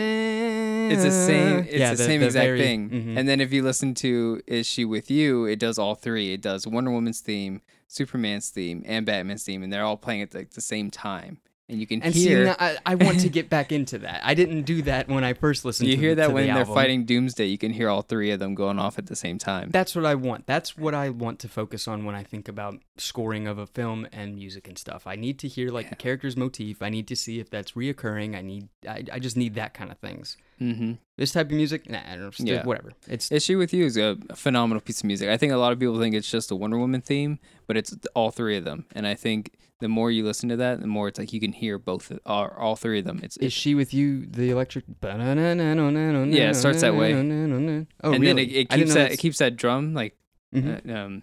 [0.95, 2.91] it's the same it's the, same exact thing.
[2.91, 3.19] mm-hmm.
[3.19, 6.33] And then if you listen to Is She With You, it does all three.
[6.33, 10.35] It does Wonder Woman's theme, Superman's theme, and Batman's theme, and they're all playing at
[10.35, 11.39] like the same time.
[11.71, 14.23] And you can and see, hear now, I, I want to get back into that.
[14.25, 15.91] I didn't do that when I first listened.
[15.91, 16.75] you to hear that to when the they're album.
[16.75, 19.69] fighting Doomsday, you can hear all three of them going off at the same time.
[19.71, 20.47] That's what I want.
[20.47, 24.09] That's what I want to focus on when I think about scoring of a film
[24.13, 25.07] and music and stuff.
[25.07, 26.81] I need to hear like the character's motif.
[26.81, 28.35] I need to see if that's reoccurring.
[28.35, 28.69] I need.
[28.89, 30.39] I, I just need that kind of things.
[30.59, 32.65] Hmm This type of music, nah, I don't know, Yeah.
[32.65, 32.93] whatever.
[33.09, 35.29] It's Is She With You is a phenomenal piece of music.
[35.29, 37.97] I think a lot of people think it's just a Wonder Woman theme, but it's
[38.15, 38.85] all three of them.
[38.95, 41.53] And I think the more you listen to that, the more it's like you can
[41.53, 43.21] hear both, of- all, all three of them.
[43.23, 44.27] It's, is she with you?
[44.27, 44.85] The electric.
[45.03, 47.15] Yeah, it starts that way.
[47.15, 48.27] Oh, and really?
[48.27, 50.17] then it, it keeps that it keeps that drum like
[50.55, 50.89] Mhm.
[50.89, 51.23] uh, um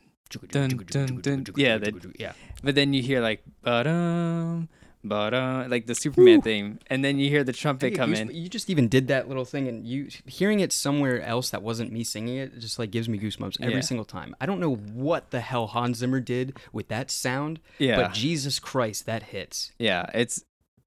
[0.51, 1.45] dun, dun, dun.
[1.55, 2.33] Yeah, that- yeah.
[2.63, 4.69] But then you hear like ba-dum,
[5.09, 8.29] ba-dum, like the Superman theme, and then you hear the trumpet come in.
[8.33, 11.91] You just even did that little thing, and you hearing it somewhere else that wasn't
[11.91, 13.81] me singing it, it just like gives me goosebumps every Yeah.
[13.81, 14.35] single time.
[14.41, 18.59] I don't know what the hell Hans Zimmer did with that sound, Yeah, but Jesus
[18.59, 19.71] Christ, that hits.
[19.79, 20.43] yeah, it's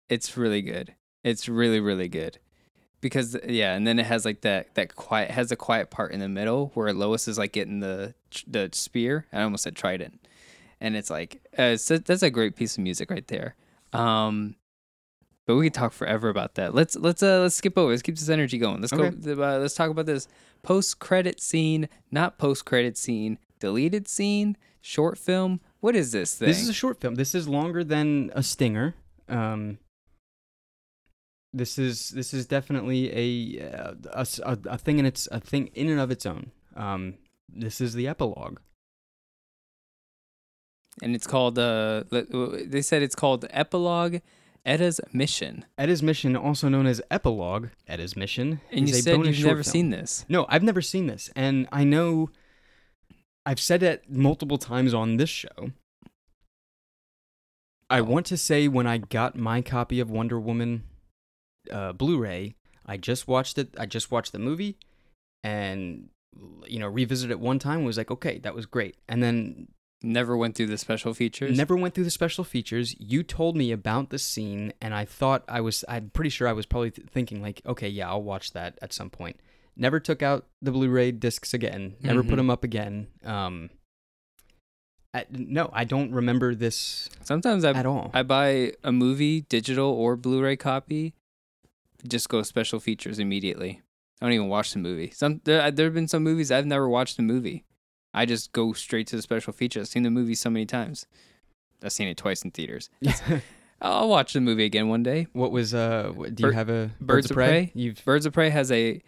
[0.08, 0.94] it's really good.
[1.24, 2.38] It's really really good
[3.00, 6.20] because yeah, and then it has like that that quiet has a quiet part in
[6.20, 8.14] the middle where Lois is like getting the
[8.46, 9.26] the spear.
[9.32, 10.20] I almost said trident,
[10.80, 13.56] and it's like uh, it's, that's a great piece of music right there.
[13.92, 14.56] Um,
[15.46, 16.74] but we could talk forever about that.
[16.74, 17.90] Let's let's uh let's skip over.
[17.90, 18.80] Let's keep this energy going.
[18.80, 19.10] Let's Okay.
[19.16, 19.32] go.
[19.42, 20.28] Uh, let's talk about this
[20.62, 25.60] post credit scene, not post credit scene, deleted scene, short film.
[25.80, 26.48] What is this thing?
[26.48, 27.14] This is a short film.
[27.14, 28.94] This is longer than a stinger.
[29.28, 29.78] Um,
[31.54, 33.10] this is this is definitely
[33.58, 36.50] a uh, a, a- a thing in its a thing in and of its own.
[36.76, 37.14] Um,
[37.48, 38.58] this is the epilogue.
[41.02, 44.16] And it's called uh they said it's called epilogue
[44.66, 49.26] etta's mission Etta's Mission, also known as Epilogue, Edda's Mission, and is you a said
[49.26, 49.72] you've never film.
[49.72, 52.30] seen this No, I've never seen this, and I know
[53.46, 55.70] I've said it multiple times on this show.
[57.88, 60.82] I want to say when I got my copy of Wonder Woman
[61.70, 63.74] uh, Blu-ray, I just watched it.
[63.78, 64.76] I just watched the movie,
[65.42, 66.10] and
[66.66, 67.78] you know, revisited it one time.
[67.78, 69.68] and Was like, okay, that was great, and then
[70.02, 72.94] never went through the special features Never went through the special features.
[73.00, 75.84] You told me about the scene, and I thought I was.
[75.88, 78.92] I'm pretty sure I was probably th- thinking like, okay, yeah, I'll watch that at
[78.92, 79.40] some point.
[79.76, 81.96] Never took out the Blu-ray discs again.
[82.00, 82.36] Never put Mhm.
[82.36, 83.06] them up again.
[83.24, 83.70] Um,
[85.14, 88.10] I, no, I don't remember this sometimes i at all.
[88.12, 91.14] i buy a movie digital or blu-ray copy
[92.06, 93.80] just go special features immediately
[94.20, 96.86] i don't even watch the movie some there there have been some movies i've never
[96.88, 97.64] watched the movie
[98.14, 99.80] i just go straight to the special feature.
[99.80, 101.06] i've seen the movie so many times
[101.82, 102.90] i've seen it twice in theaters
[103.80, 106.10] i'll watch the movie again one day what was uh?
[106.14, 107.70] what- Do you Bir- have a Birds of Prey?
[107.74, 109.00] You've Birds of Prey has a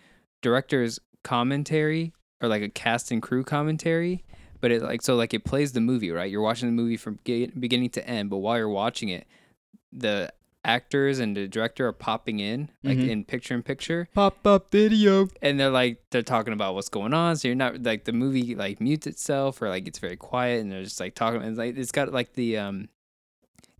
[0.42, 4.24] director's commentary or like a cast and crew commentary,
[4.60, 6.30] but it like so like it plays the movie, right?
[6.30, 9.26] You're watching the movie from beginning to end, but while you're watching it,
[9.92, 10.32] the
[10.64, 13.08] actors and the director are popping in like Mhm.
[13.08, 15.26] in picture in picture pop up video.
[15.40, 18.54] and they're like they're talking about what's going on so you're not like the movie
[18.54, 21.76] like mutes itself or like it's very quiet and they're just like talking and like
[21.78, 22.88] it's got like the um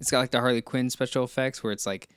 [0.01, 2.09] it's got like the harley quinn special effects where it's like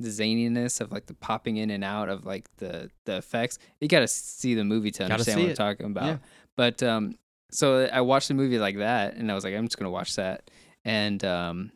[0.00, 3.86] the zaniness of like the popping in and out of like the the effects you
[3.86, 6.16] gotta see the movie to understand what i'm talking about Yeah.
[6.56, 7.14] but um
[7.52, 10.16] so i watched the movie like that and i was like i'm just gonna watch
[10.16, 10.50] that
[10.84, 11.70] and um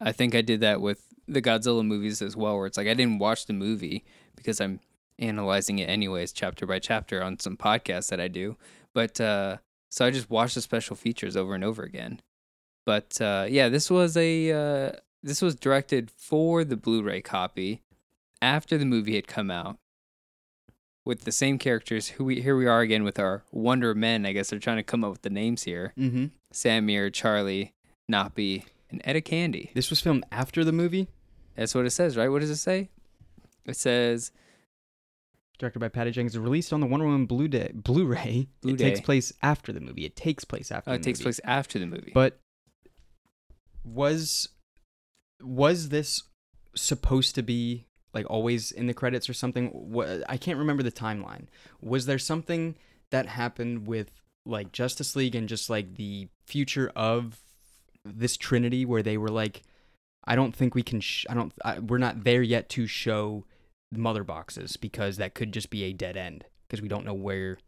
[0.00, 2.94] i think i did that with the godzilla movies as well where it's like i
[2.94, 4.04] didn't watch the movie
[4.36, 4.80] because i'm
[5.18, 8.56] analyzing it anyways, chapter by chapter on some podcasts that I do.
[8.94, 9.58] But uh,
[9.90, 12.20] so I just watched the special features over and over again.
[12.86, 17.82] But uh, yeah, this was a uh, this was directed for the Blu-ray copy
[18.40, 19.78] after the movie had come out
[21.04, 22.08] with the same characters.
[22.08, 24.24] Who we here we are again with our Wonder Men.
[24.24, 25.92] I guess they're trying to come up with the names here.
[25.98, 26.26] Mm-hmm.
[26.52, 27.74] Samir, Charlie,
[28.10, 29.70] Napi, and Etta Candy.
[29.74, 31.08] This was filmed after the movie,
[31.56, 32.28] That's what it says, right?
[32.28, 32.88] What does it say?
[33.66, 34.32] It says
[35.58, 38.48] directed by Patty Jenkins, released on the Wonder Woman Blu Day Blu-ray.
[38.62, 40.04] Blu it takes place after the movie.
[40.04, 40.90] It takes place after.
[40.90, 41.24] oh, it takes movie.
[41.24, 42.12] place after the movie.
[42.14, 42.38] But
[43.84, 44.48] was
[45.42, 46.22] was this
[46.74, 49.92] supposed to be like always in the credits or something?
[50.28, 51.46] I can't remember the timeline.
[51.80, 52.76] Was there something
[53.10, 54.12] that happened with
[54.46, 57.40] like Justice League and just like the future of
[58.04, 59.62] this Trinity where they were like,
[60.24, 61.00] I don't think we can.
[61.00, 61.52] Sh- I don't.
[61.64, 63.44] I, we're not there yet to show
[63.90, 67.58] mother boxes because that could just be a dead end because we don't know where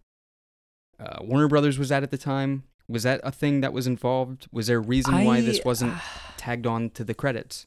[0.98, 2.64] uh, Warner Brothers was at at the time.
[2.88, 4.48] Was that a thing that was involved?
[4.52, 5.94] Was there a reason why this wasn't
[6.36, 7.64] tagged on to the credits?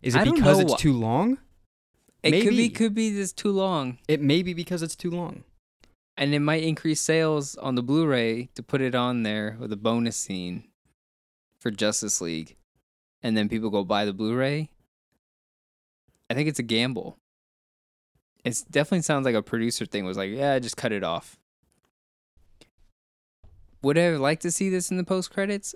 [0.00, 1.38] Is it I because it's too long?
[2.22, 5.44] it could be could be this too long, It may be because it's too long.
[6.16, 9.76] and it might increase sales on the Blu-ray to put it on there with a
[9.76, 10.64] bonus scene
[11.64, 12.56] for Justice League,
[13.22, 14.68] and then people go buy the Blu-ray.
[16.28, 17.16] I think it's a gamble.
[18.44, 20.04] It definitely sounds like a producer thing.
[20.04, 21.38] Was like, yeah, just cut it off.
[23.80, 25.74] Would I like to see this in the post credits?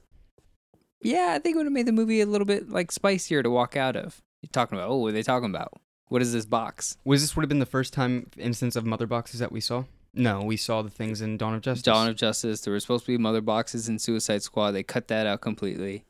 [1.00, 3.48] Yeah, I think it would have made the movie a little bit like spicier to
[3.48, 4.20] walk out of.
[4.42, 5.72] You're talking about, oh, what are they talking about?
[6.08, 6.98] What is this box?
[7.02, 9.84] Was this would have been the first time instance of mother boxes that we saw?
[10.18, 11.82] No, we saw the things in Dawn of Justice.
[11.84, 12.60] Dawn of Justice.
[12.62, 14.72] There were supposed to be mother boxes in Suicide Squad.
[14.72, 16.04] They cut that out completely.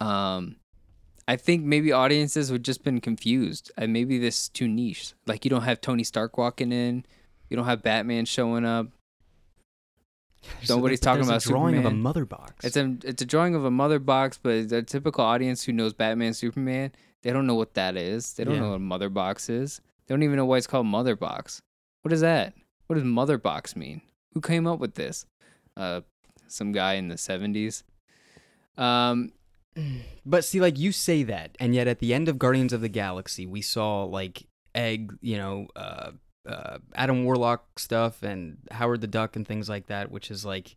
[0.00, 0.56] Um,
[1.28, 3.70] I think maybe audiences would just been confused.
[3.76, 5.12] And maybe this is too niche.
[5.26, 7.04] Like you don't have Tony Stark walking in.
[7.50, 8.88] You don't have Batman showing up.
[10.64, 12.64] So Nobody's there's- talking about a drawing of a mother box.
[12.64, 15.92] It's a it's a drawing of a mother box, but the typical audience who knows
[15.92, 16.90] Batman, Superman,
[17.22, 18.32] they don't know what that is.
[18.34, 18.60] They don't Yeah.
[18.62, 19.80] know what a mother box is.
[20.06, 21.62] They don't even know why it's called mother box.
[22.00, 22.54] What is that?
[22.92, 24.02] What does mother box mean?
[24.34, 25.24] Who came up with this?
[25.78, 26.02] Uh,
[26.46, 27.84] some guy in the seventies.
[28.76, 29.32] Um,
[30.26, 32.90] But see, like you say that, and yet at the end of Guardians of the
[32.90, 36.10] Galaxy, we saw like Egg, you know, uh,
[36.46, 40.76] uh, Adam Warlock stuff and Howard the Duck and things like that, which is like,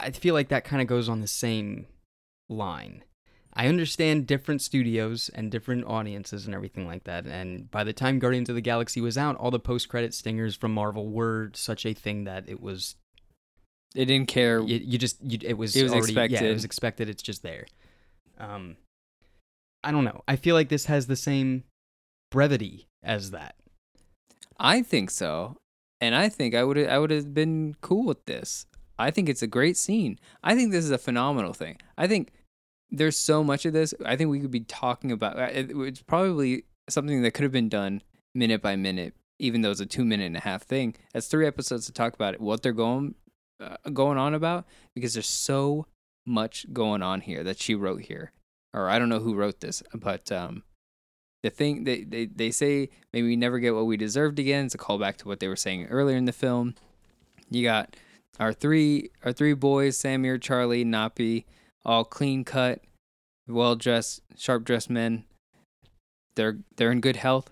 [0.00, 1.86] I feel like that kind of goes on the same
[2.48, 3.04] line.
[3.52, 7.26] I understand different studios and different audiences and everything like that.
[7.26, 10.72] And by the time Guardians of the Galaxy was out, all the post-credit stingers from
[10.72, 12.94] Marvel were such a thing that it was
[13.94, 14.60] they didn't care.
[14.60, 16.12] you, you just you, it was It was already,
[16.44, 17.08] Yeah, it was expected.
[17.08, 17.66] It's just there.
[18.38, 18.76] Um,
[19.82, 20.22] I don't know.
[20.28, 21.64] I feel like this has the same
[22.30, 23.56] brevity as that.
[24.58, 25.56] I think so,
[26.00, 28.66] and I think I would I would have been cool with this.
[28.98, 30.18] I think it's a great scene.
[30.44, 31.78] I think this is a phenomenal thing.
[31.96, 32.32] I think
[32.90, 33.94] there's so much of this.
[34.04, 35.38] I think we could be talking about.
[35.38, 38.02] uh, it- It's probably something that could have been done
[38.34, 40.94] minute by minute, even though it's a two minute and a half thing.
[41.12, 42.40] That's three episodes to talk about it.
[42.40, 43.14] What they're going
[43.60, 45.86] uh, going on about because there's so
[46.26, 48.32] much going on here that she wrote here,
[48.72, 50.62] or I don't know who wrote this, but um,
[51.42, 54.66] the thing they, they they say maybe we never get what we deserved again.
[54.66, 56.74] It's a callback to what they were saying earlier in the film.
[57.50, 57.96] You got
[58.38, 61.44] our three our three boys, Samir, Charlie, Napi,
[61.84, 62.82] all clean cut,
[63.48, 65.24] well dressed, sharp dressed men.
[66.36, 67.50] They're they're in good health,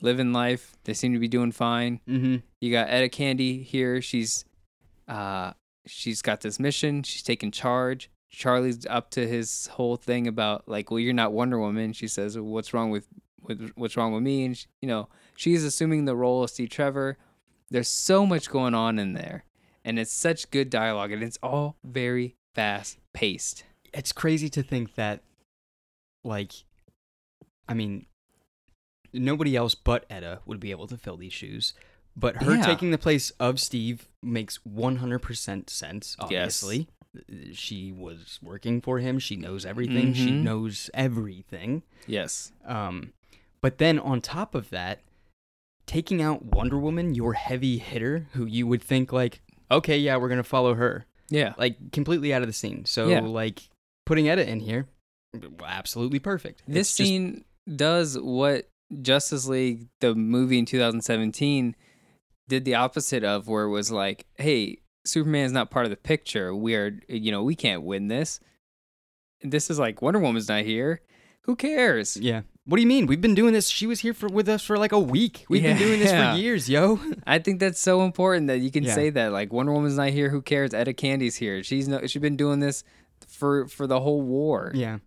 [0.00, 0.76] living life.
[0.84, 2.00] They seem to be doing fine.
[2.08, 2.36] Mm-hmm.
[2.60, 4.00] You got Etta Candy here.
[4.00, 4.44] She's
[5.08, 5.52] uh
[5.86, 7.02] she's got this mission.
[7.02, 8.10] She's taking charge.
[8.30, 11.92] Charlie's up to his whole thing about like, well, you're not Wonder Woman.
[11.92, 13.06] She says, what's wrong with,
[13.42, 14.44] with what's wrong with me?
[14.44, 17.16] And she, you know, she's assuming the role of Steve Trevor.
[17.70, 19.44] There's so much going on in there,
[19.84, 23.64] and it's such good dialogue, and it's all very fast paced.
[23.94, 25.22] It's crazy to think that,
[26.24, 26.52] like,
[27.68, 28.06] I mean,
[29.12, 31.72] nobody else but Etta would be able to fill these shoes.
[32.16, 32.62] But her Yeah.
[32.62, 36.62] taking the place of Steve makes 100% sense, Yes.
[36.62, 36.88] obviously.
[37.52, 39.18] She was working for him.
[39.18, 40.12] She knows everything.
[40.14, 40.42] She Mhm.
[40.42, 41.82] knows everything.
[42.06, 42.52] Yes.
[42.64, 43.12] Um,
[43.60, 45.00] but then on top of that,
[45.86, 50.28] taking out Wonder Woman, your heavy hitter, who you would think like, okay, yeah, we're
[50.28, 51.54] gonna follow her, Yeah.
[51.58, 52.84] like completely out of the scene.
[52.84, 53.20] So Yeah.
[53.20, 53.68] like
[54.06, 54.86] putting Etta in here,
[55.64, 56.62] absolutely perfect.
[56.66, 58.68] This just- scene does what
[59.02, 61.74] Justice League, the movie in 2017,
[62.48, 66.54] did the opposite of, where it was like, hey, Superman's not part of the picture.
[66.54, 68.38] We are, you know, we can't win this.
[69.42, 71.00] This is like Wonder Woman's not here.
[71.44, 72.16] Who cares?
[72.16, 73.06] yeah, What do you mean?
[73.06, 73.68] We've been doing this.
[73.68, 75.44] She was here for with us for like a week.
[75.50, 76.32] We've been doing this Yeah.
[76.34, 76.98] for years, yo.
[77.26, 78.94] I think that's so important that you can Yeah.
[78.94, 79.32] say that.
[79.32, 80.72] Like Wonder Woman's not here, who cares?
[80.72, 81.62] Etta Candy's here.
[81.62, 82.82] She's no, she's been doing this
[83.28, 84.72] for for the whole war.
[84.74, 84.98] Yeah.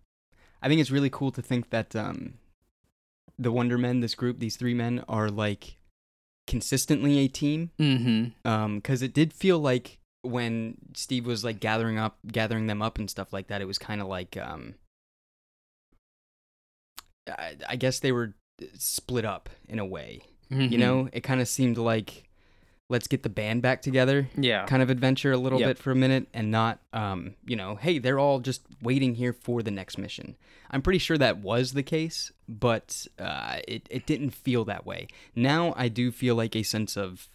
[0.62, 2.34] I think it's really cool to think that um
[3.38, 5.78] the Wonder Men, this group, these three men are like
[6.46, 7.70] consistently a team.
[7.78, 8.48] Mm-hmm.
[8.48, 12.98] Um, cuz it did feel like when Steve was like gathering up gathering them up
[12.98, 14.74] and stuff like that, it was kind of like um
[17.28, 18.34] I, I guess they were
[18.78, 20.20] split up in a way.
[20.50, 20.72] Mm-hmm.
[20.72, 22.24] You know, it kind of seemed like
[22.90, 24.64] let's get the band back together Yeah.
[24.64, 25.68] kind of adventure a little Yep.
[25.68, 29.34] bit for a minute and not um you know hey they're all just waiting here
[29.34, 30.36] for the next mission
[30.70, 35.06] i'm pretty sure that was the case but uh it, it didn't feel that way
[35.36, 37.28] now i do feel like a sense of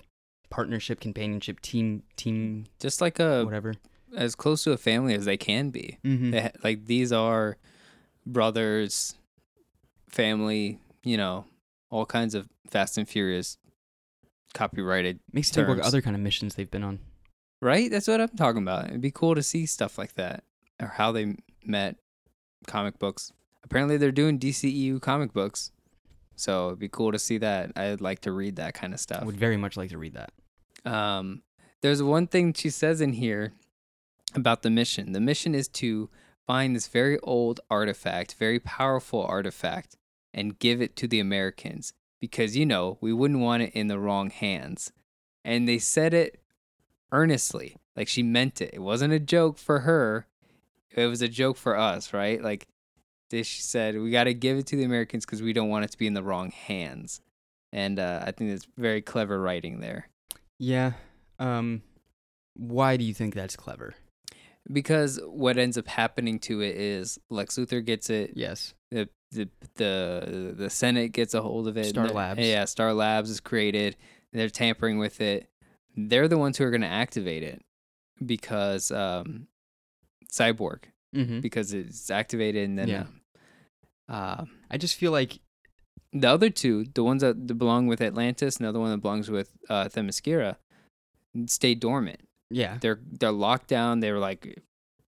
[0.49, 3.75] partnership companionship team team Just like a whatever
[4.17, 5.99] as close to a family as they can be.
[6.03, 6.31] mm-hmm.
[6.31, 7.57] They ha- like these are
[8.25, 9.15] brothers,
[10.13, 10.79] family.
[11.03, 11.45] You know,
[11.89, 13.57] all kinds of Fast and Furious
[14.53, 15.19] copyrighted.
[15.31, 16.99] makes you think what other kind of missions they've been on
[17.61, 17.89] Right?
[17.89, 18.89] That's what I'm talking about.
[18.89, 20.43] It'd be cool to see stuff like that
[20.81, 21.95] or how they met
[22.67, 23.31] comic books.
[23.63, 25.71] Apparently they're doing DCEU comic books.
[26.35, 27.71] So it'd be cool to see that.
[27.77, 29.21] I'd like to read that kind of stuff.
[29.21, 30.31] i would very much like to read that
[30.91, 31.43] Um
[31.81, 33.53] there's one thing she says in here
[34.33, 35.11] about the mission.
[35.11, 36.09] The mission is to
[36.47, 39.97] find this very old artifact, very powerful artifact
[40.33, 43.99] and give it to the Americans because you know, we wouldn't want it in the
[43.99, 44.91] wrong hands.
[45.43, 46.41] And they said it
[47.11, 47.77] earnestly.
[47.95, 48.71] Like she meant it.
[48.73, 50.27] It wasn't a joke for her.
[50.95, 52.41] It was a joke for us, right?
[52.41, 52.67] Like
[53.31, 55.91] she said, we got to give it to the Americans because we don't want it
[55.91, 57.19] to be in the wrong hands.
[57.71, 60.07] And uh, I think that's very clever writing there
[60.63, 60.93] yeah
[61.39, 61.81] um
[62.55, 63.93] why do you think that's clever
[64.71, 69.49] because what ends up happening to it is Lex Luthor gets it, yes the the
[69.75, 72.39] the, the Senate gets a hold of it, Star the- Labs.
[72.39, 73.95] yeah, Star Labs is created.
[74.31, 75.49] They're tampering with it.
[75.95, 77.61] They're the ones who are going to activate it
[78.25, 79.47] because um,
[80.31, 81.39] Cyborg mm-hmm.
[81.39, 83.03] because it's activated and then Yeah.
[84.09, 85.39] uh, uh, i just feel like
[86.11, 89.31] the other two, the ones that belong with Atlantis, and the other one that belongs
[89.31, 90.57] with uh, Themyscira,
[91.47, 92.19] stay dormant.
[92.51, 93.99] yeah They're they're locked down.
[93.99, 94.59] They were like,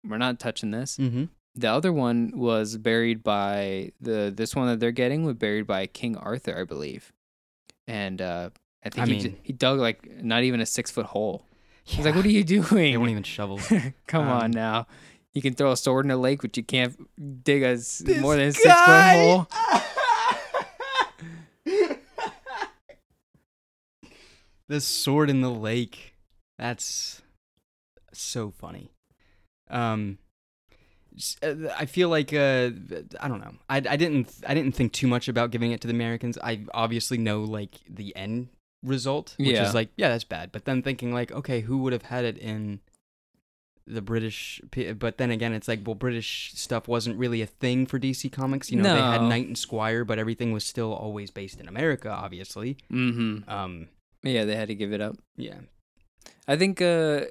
[0.05, 0.97] we're not touching this.
[0.97, 1.25] mm-hmm.
[1.59, 5.87] The other one was buried by the this one that they're getting was buried by
[5.87, 7.13] King Arthur, I believe,
[7.89, 8.51] and uh,
[8.85, 11.47] I think I he, mean- he dug like not even a six foot hole.
[11.85, 12.93] He's like, "What are you doing?
[12.93, 13.59] they won't even shovel
[14.07, 14.87] Come Um, on now,
[15.33, 16.95] you can throw a sword in a lake, but you can't
[17.43, 17.79] dig a
[18.21, 19.49] more than a six foot hole."
[24.69, 26.15] the sword in the lake.
[26.59, 27.23] That's
[28.13, 28.91] so funny.
[29.71, 30.19] Um,
[31.43, 32.71] I feel like uh,
[33.21, 33.55] I don't know.
[33.71, 36.37] I, I didn't I didn't think too much about giving it to the Americans.
[36.43, 38.49] I obviously know like the end
[38.83, 39.67] result, which Yeah.
[39.67, 40.53] is like yeah, that's bad.
[40.53, 42.81] But then thinking like, okay, who would have had it in
[43.87, 44.61] the British?
[44.99, 48.71] But then again, it's like well, British stuff wasn't really a thing for DC Comics.
[48.71, 52.11] You know, they had Knight and Squire, but everything was still always based in America,
[52.11, 52.77] obviously.
[52.93, 53.49] Mm-hmm.
[53.49, 53.89] Um,
[54.23, 55.17] Yeah, they had to give it up.
[55.37, 55.61] yeah.
[56.49, 57.27] I think uh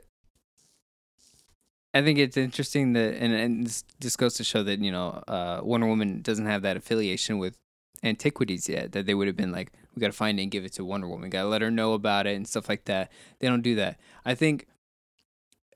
[1.95, 5.23] I think it's interesting that and, and this just goes to show that, you know,
[5.27, 7.57] uh Wonder Woman doesn't have that affiliation with
[8.03, 8.91] antiquities yet.
[8.91, 11.07] That they would have been like, we gotta find it and give it to Wonder
[11.07, 11.29] Woman.
[11.29, 13.11] Gotta let her know about it and stuff like that.
[13.39, 13.97] They don't do that.
[14.25, 14.67] I think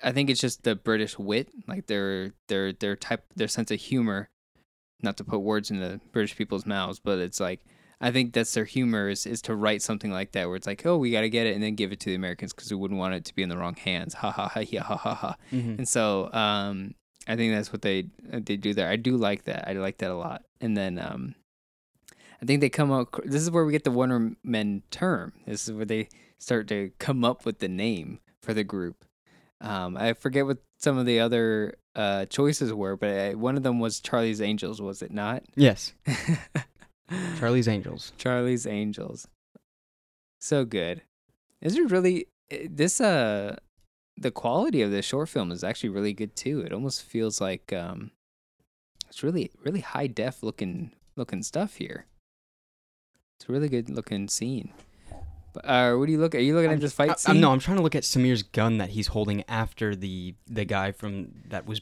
[0.04, 3.80] I think it's just the British wit, like their their their type their sense of
[3.80, 4.30] humor.
[5.02, 7.62] Not to put words in the British people's mouths, but it's like
[8.02, 10.86] I think that's their humor is, is to write something like that where it's like,
[10.86, 12.78] oh, we got to get it and then give it to the Americans because we
[12.78, 14.14] wouldn't want it to be in the wrong hands.
[14.14, 15.36] Ha ha ha yeah ha ha ha.
[15.52, 15.80] Mhm.
[15.80, 16.96] And so um,
[17.28, 18.90] I think that's what they they do there.
[18.90, 19.68] I do like that.
[19.68, 20.44] I like that a lot.
[20.62, 21.36] And then um,
[22.42, 23.20] I think they come up.
[23.26, 25.34] This is where we get the Wonder Men term.
[25.46, 26.08] This is where they
[26.38, 29.04] start to come up with the name for the group.
[29.60, 33.64] Um, I forget what some of the other uh, choices were, but I, one of
[33.64, 35.44] them was Charlie's Angels, was it not?
[35.58, 35.94] Yes.
[37.40, 38.14] Charlie's Angels.
[38.18, 39.28] Charlie's Angels.
[40.40, 41.02] So good.
[41.62, 43.58] Is it really eh, this uh
[44.18, 46.62] the quality of this short film is actually really good too.
[46.62, 48.12] It almost feels like um
[49.08, 52.06] it's really really high def looking looking stuff here.
[53.40, 54.72] It's a really good looking scene.
[55.54, 56.40] But uh what do you look at?
[56.40, 57.36] Are you looking at this fight I, scene?
[57.36, 60.66] I'm, no, I'm trying to look at Samir's gun that he's holding after the the
[60.66, 61.82] guy from that was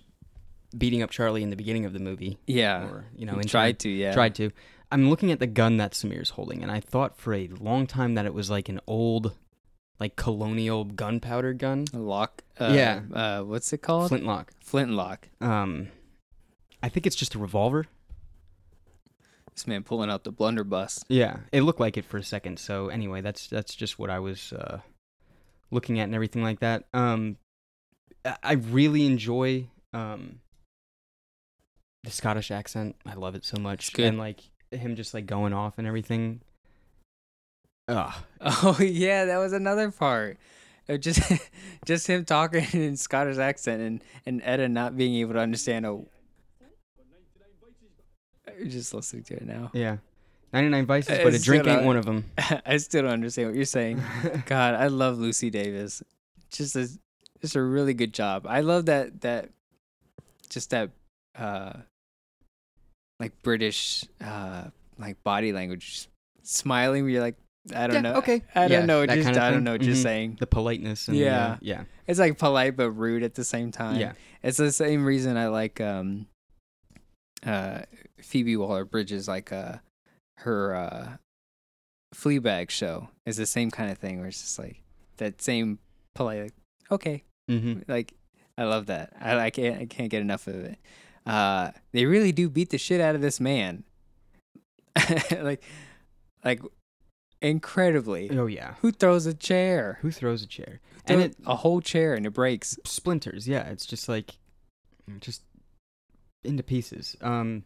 [0.75, 2.37] beating up Charlie in the beginning of the movie.
[2.47, 2.83] Yeah.
[2.85, 4.13] Or you know, He in tried to, yeah.
[4.13, 4.51] tried to.
[4.91, 8.13] I'm looking at the gun that Samir's holding, and I thought for a long time
[8.15, 9.35] that it was like an old,
[9.99, 13.01] like colonial gunpowder gun, Lock uh, Yeah.
[13.13, 14.09] Uh what's it called?
[14.09, 14.51] flintlock.
[14.61, 15.27] Flintlock.
[15.41, 15.89] Um,
[16.81, 17.85] I think it's just a revolver.
[19.53, 21.03] This man pulling out the blunderbuss.
[21.09, 22.59] Yeah, it looked like it for a second.
[22.59, 24.81] So anyway, that's that's just what I was uh,
[25.71, 26.85] looking at and everything like that.
[26.93, 27.37] Um,
[28.23, 30.41] I- I really enjoy um,
[32.03, 32.95] the Scottish accent.
[33.05, 34.05] I love it so much, It's good.
[34.05, 34.41] and like
[34.71, 36.41] him just like going off and everything.
[37.87, 38.13] Ugh.
[38.41, 40.37] Oh yeah, that was another part.
[40.89, 41.21] Of just
[41.85, 45.99] just him talking in Scottish accent and and Etta not being able to understand a.
[48.65, 49.69] Just listening to it now.
[49.73, 49.97] Yeah,
[50.51, 52.25] ninety nine vices, but a drink ain't one of them.
[52.65, 54.01] I still don't understand what you're saying.
[54.45, 56.01] God, I love Lucy Davis.
[56.49, 56.89] Just a
[57.41, 58.47] just a really good job.
[58.47, 59.49] I love that that
[60.49, 60.89] just that
[61.35, 61.73] uh
[63.19, 64.65] like British uh
[64.99, 66.07] like body language
[66.43, 67.35] smiling where you're like
[67.75, 68.13] I don't Yeah, know.
[68.19, 68.43] okay.
[68.55, 69.05] I don't Yeah, know.
[69.05, 69.63] that Just kinda I don't thing.
[69.65, 70.01] know what you're Mhm.
[70.01, 70.37] saying.
[70.39, 71.07] the politeness.
[71.09, 71.57] And the, uh, Yeah.
[71.61, 73.99] yeah, It's like polite but rude at the same time.
[73.99, 74.13] yeah.
[74.41, 76.27] It's the same reason I like um
[77.45, 77.81] uh
[78.21, 79.77] Phoebe Waller-Bridge's like uh
[80.37, 81.17] her uh
[82.15, 84.81] Fleabag show is the same kind of thing where it's just like
[85.17, 85.79] that same
[86.15, 86.53] polite like,
[86.91, 87.81] okay Mm-hmm.
[87.91, 88.13] like
[88.57, 90.77] I love that I, I can't I can't get enough of it
[91.27, 93.83] uh they really do beat the shit out of this man
[95.41, 95.63] like
[96.43, 96.61] like
[97.41, 98.75] incredibly Oh yeah.
[98.81, 100.79] who throws a chair Who throws a chair?
[101.05, 103.47] Throw And it a whole chair and it breaks splinters.
[103.47, 104.35] Yeah, it's just like
[105.19, 105.41] just
[106.43, 107.15] into pieces.
[107.21, 107.63] Um,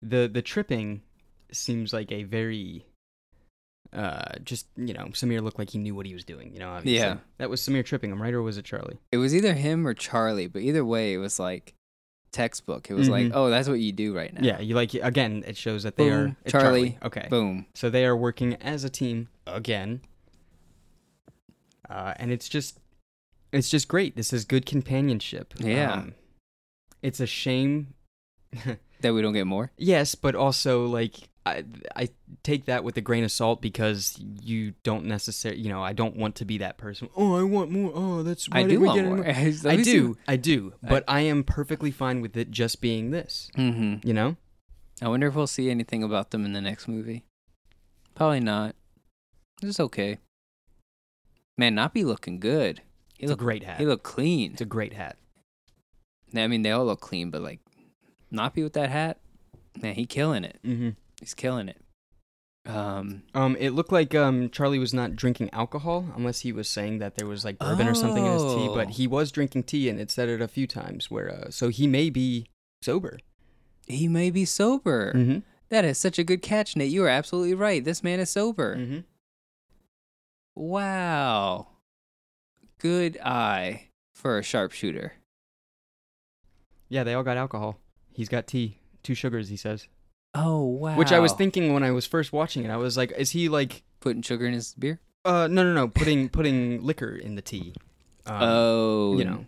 [0.00, 1.02] the the tripping
[1.50, 2.86] seems like a very
[3.92, 6.52] uh just you know Samir looked like he knew what he was doing.
[6.52, 7.06] You know, obviously.
[7.06, 7.16] Yeah.
[7.38, 8.98] that was Samir tripping him, right, or was it Charlie?
[9.10, 11.74] It was either him or Charlie, but either way, it was like
[12.32, 12.90] textbook.
[12.90, 13.32] It was like, Mhm.
[13.34, 14.40] oh, that's what you do right now.
[14.42, 15.44] Yeah, you like again.
[15.46, 17.66] It shows that they are Boom, it's Charlie, Okay, Boom.
[17.74, 20.00] so they are working as a team again,
[21.88, 22.78] uh, and it's just
[23.52, 24.16] it's just great.
[24.16, 25.52] This is good companionship.
[25.58, 25.92] Yeah.
[25.92, 26.14] Um,
[27.02, 27.94] it's a shame
[29.00, 29.72] That we don't get more.
[29.76, 31.64] Yes, but also like I
[31.96, 32.08] I
[32.42, 36.16] take that with a grain of salt because you don't necessarily you know I don't
[36.16, 37.08] want to be that person.
[37.16, 37.92] Oh, I want more.
[37.94, 39.26] Oh, that's why I do want get more.
[39.72, 43.50] I do, I do, but I am perfectly fine with it just being this.
[43.56, 44.06] Mm-hmm.
[44.06, 44.36] You know?
[45.00, 47.24] I wonder if we'll see anything about them in the next movie.
[48.14, 48.76] Probably not.
[49.60, 50.18] It's okay.
[51.58, 52.82] Man, not be looking good.
[53.16, 53.80] He It's look a great hat.
[53.80, 54.52] he look clean.
[54.52, 55.16] it's a great hat.
[56.34, 57.60] I mean, they all look clean, but like,
[58.30, 59.18] not be with that hat.
[59.80, 60.58] Man, he killing it.
[60.64, 60.90] Mm-hmm.
[61.22, 61.80] He's killing it.
[62.66, 66.98] Um, Um, it looked like um Charlie was not drinking alcohol unless he was saying
[66.98, 68.74] that there was like bourbon or something in his tea, Oh.
[68.74, 71.68] but he was drinking tea and it said it a few times where uh, so
[71.68, 72.46] he may be
[72.82, 73.18] sober.
[73.86, 75.12] he may be sober.
[75.14, 75.38] Mm-hmm.
[75.70, 76.90] That is such a good catch, Nate.
[76.90, 77.84] You are absolutely right.
[77.84, 78.76] This man is sober.
[78.76, 79.00] Mm-hmm.
[80.54, 81.68] Wow.
[82.78, 85.14] Good eye for a sharpshooter.
[86.88, 87.78] Yeah, they all got alcohol.
[88.12, 89.48] He's got tea, two sugars.
[89.48, 89.88] He says.
[90.34, 90.96] Oh wow.
[90.96, 92.70] Which I was thinking when I was first watching it.
[92.70, 95.00] I was like, is he like, putting sugar in his beer.
[95.24, 97.74] uh, no, no, no, putting putting liquor in the tea,
[98.26, 99.46] um, oh, you know,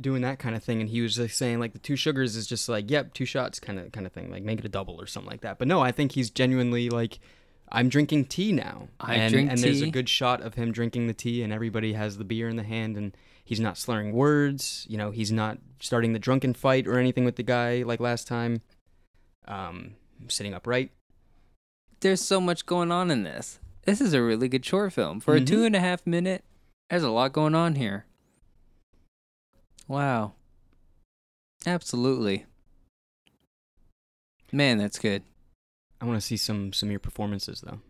[0.00, 0.80] doing that kind of thing.
[0.80, 3.58] And he was like saying like the two sugars is just like, yep, two shots
[3.58, 5.58] kind of kind of thing, like make it a double or something like that.
[5.58, 7.18] But no, I think he's genuinely like,
[7.70, 11.08] I'm drinking tea now, I and, drink and there's a good shot of him drinking
[11.08, 14.86] the tea, and everybody has the beer in the hand, and he's not slurring words.
[14.88, 18.28] You know, he's not starting the drunken fight or anything with the guy like last
[18.28, 18.62] time.
[19.48, 19.94] Um,
[20.28, 20.90] sitting upright.
[22.00, 23.58] There's so much going on in this.
[23.84, 25.46] This is a really good short film for a Mhm.
[25.46, 26.44] two and a half minute.
[26.90, 28.04] There's a lot going on here.
[29.88, 30.34] Wow.
[31.66, 32.46] Absolutely.
[34.52, 35.22] Man, that's good.
[36.00, 37.80] I want to see some some of your performances though.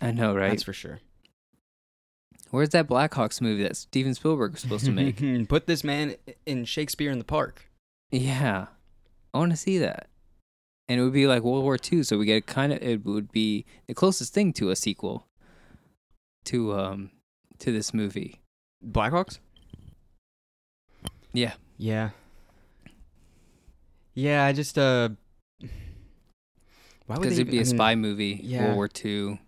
[0.00, 0.50] I know, right?
[0.50, 1.00] That's for sure.
[2.50, 5.16] Where's that Blackhawks movie that Steven Spielberg was supposed to make?
[5.48, 7.70] Put this man in Shakespeare in the Park.
[8.10, 8.66] yeah,
[9.32, 10.08] I want to see that.
[10.92, 13.32] And it would be like World War II, so we get kind of it would
[13.32, 15.26] be the closest thing to a sequel
[16.44, 17.10] to um
[17.60, 18.42] to this movie.
[18.86, 19.38] Blackhawks?
[21.32, 21.54] Yeah.
[21.78, 22.10] Yeah.
[24.12, 25.08] Yeah, I just uh
[27.06, 28.64] why would they it'd be I a mean, spy movie, yeah.
[28.64, 29.40] World War II.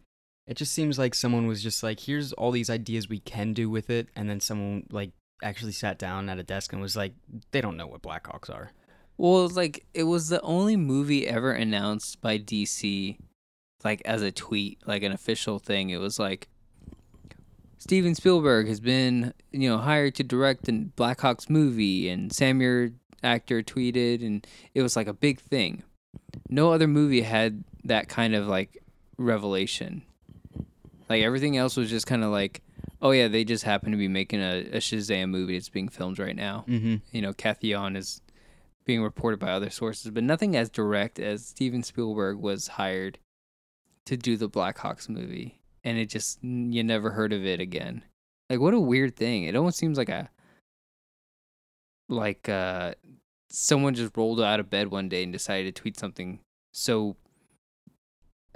[0.46, 3.68] It just seems like someone was just like, here's all these ideas we can do
[3.68, 5.10] with it, and then someone like
[5.42, 7.12] actually sat down at a desk and was like,
[7.50, 8.72] they don't know what Blackhawks are.
[9.16, 13.16] Well, it's like it was the only movie ever announced by DC,
[13.84, 15.90] like as a tweet, like an official thing.
[15.90, 16.48] It was like
[17.78, 23.62] Steven Spielberg has been, you know, hired to direct the Blackhawks movie, and Samir actor
[23.62, 25.82] tweeted, and it was like a big thing.
[26.48, 28.82] No other movie had that kind of like
[29.18, 30.02] revelation.
[31.08, 32.62] Like everything else was just kind of like,
[33.02, 36.18] oh yeah, they just happen to be making a, a Shazam movie It's being filmed
[36.18, 36.96] right now Mm-hmm.
[37.12, 38.22] you know, Kathy on is
[38.86, 43.18] being reported by other sources, but nothing as direct as Steven Spielberg was hired
[44.06, 48.02] to do the Black Hawks movie, and it just you never heard of it again.
[48.50, 49.44] Like what a weird thing.
[49.44, 50.28] It almost seems like a
[52.08, 52.92] like uh
[53.48, 56.38] someone just rolled out of bed one day and decided to tweet something
[56.72, 57.16] so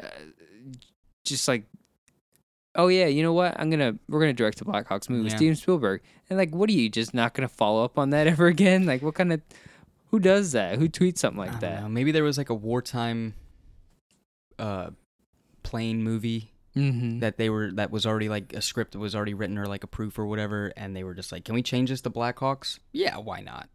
[0.02, 0.06] uh,
[1.24, 1.64] just like
[2.74, 5.36] oh yeah you know what i'm gonna we're gonna direct a blackhawks movie with Yeah.
[5.38, 8.48] steven spielberg and like what are you just not gonna follow up on that ever
[8.48, 9.40] again like what kind of
[10.10, 11.88] who does that who tweets something I like don't that know.
[11.88, 13.34] Maybe there was like a wartime
[14.58, 14.90] uh
[15.62, 17.20] plane movie mm-hmm.
[17.20, 19.84] that they were that was already like a script that was already written or like
[19.84, 22.78] a proof or whatever and they were just like, "Can we change this to Blackhawks?"
[22.92, 23.68] Yeah, why not?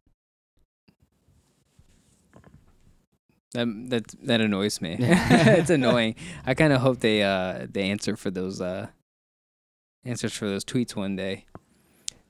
[3.53, 6.15] that that that annoys me it's annoying
[6.45, 8.87] i kind of hope they uh they answer for those uh
[10.05, 11.45] answers for those tweets one day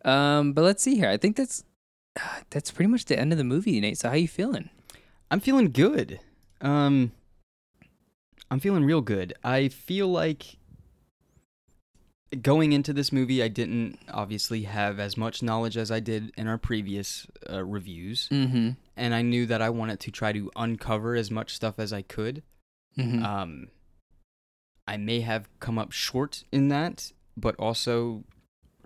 [0.06, 1.64] um but let's see here i think that's
[2.50, 4.70] that's pretty much the end of the movie nate so how you feeling
[5.32, 6.20] I'm feeling good.
[6.62, 7.12] Um
[8.52, 9.34] I'm feeling real good.
[9.44, 10.58] I feel like
[12.40, 16.48] going into this movie I didn't obviously have as much knowledge as I did in
[16.48, 21.16] our previous uh, reviews mm-hmm and I knew that I wanted to try to uncover
[21.16, 22.44] as much stuff as I could.
[22.98, 23.68] mm-hmm Um
[24.88, 28.26] I may have come up short in that, but also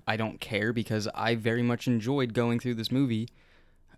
[0.08, 3.28] I don't care because I very much enjoyed going through this movie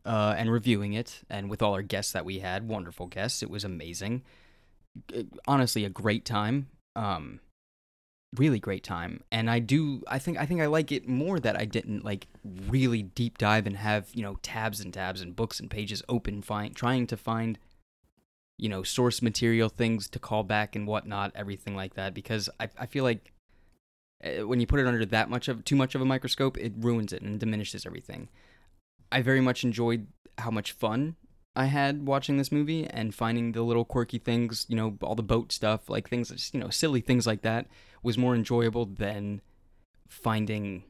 [0.06, 3.50] uh, and reviewing it, and with all our guests that we had, wonderful guests, it
[3.50, 4.24] was amazing.
[5.14, 6.68] It- honestly, a great time.
[6.96, 7.42] Um,
[8.36, 10.04] really great time, and I do.
[10.08, 10.38] I think.
[10.38, 14.10] I think I like it more that I didn't like really deep dive and have
[14.14, 17.60] you know tabs and tabs and books and pages open, find trying to find
[18.58, 22.14] you know source material things to call back and whatnot, everything like that.
[22.14, 23.32] Because I I feel like
[24.22, 27.14] when you put it under that much of too much of a microscope, it ruins
[27.14, 28.30] it and diminishes everything.
[29.12, 30.08] I very much enjoyed
[30.38, 31.16] how much fun
[31.56, 35.24] I had watching this movie and finding the little quirky things, you know, all the
[35.24, 37.68] boat stuff, like things, just, you know, silly things like that,
[38.04, 39.42] was more enjoyable than
[40.08, 40.84] finding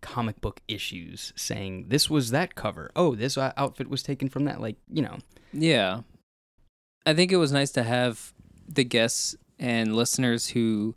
[0.00, 2.90] comic book issues saying this was that cover.
[2.96, 4.60] Oh, this uh, outfit was taken from that.
[4.60, 5.18] Like, you know,
[5.52, 6.02] Yeah.
[7.06, 8.32] I think it was nice to have
[8.68, 10.94] the guests and listeners who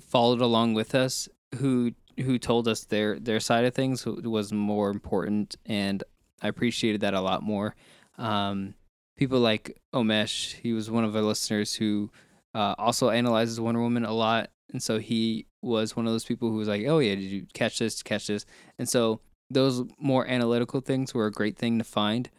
[0.00, 4.90] followed along with us who who told us their their side of things was more
[4.90, 6.02] important and
[6.42, 7.74] I appreciated that a lot more.
[8.18, 8.74] Um,
[9.16, 12.10] people like Omesh, he was one of our listeners who
[12.54, 16.50] uh, also analyzes Wonder Woman a lot and so he was one of those people
[16.50, 18.02] who was like, "Oh yeah, did you catch this?
[18.02, 18.46] Catch this?"
[18.78, 19.20] And so
[19.50, 22.30] those more analytical things were a great thing to find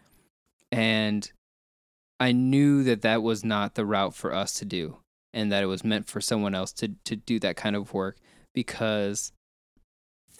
[0.71, 1.31] and
[2.19, 4.97] I knew that that was not the route for us to do,
[5.33, 8.17] and that it was meant for someone else to to do that kind of work
[8.53, 9.31] because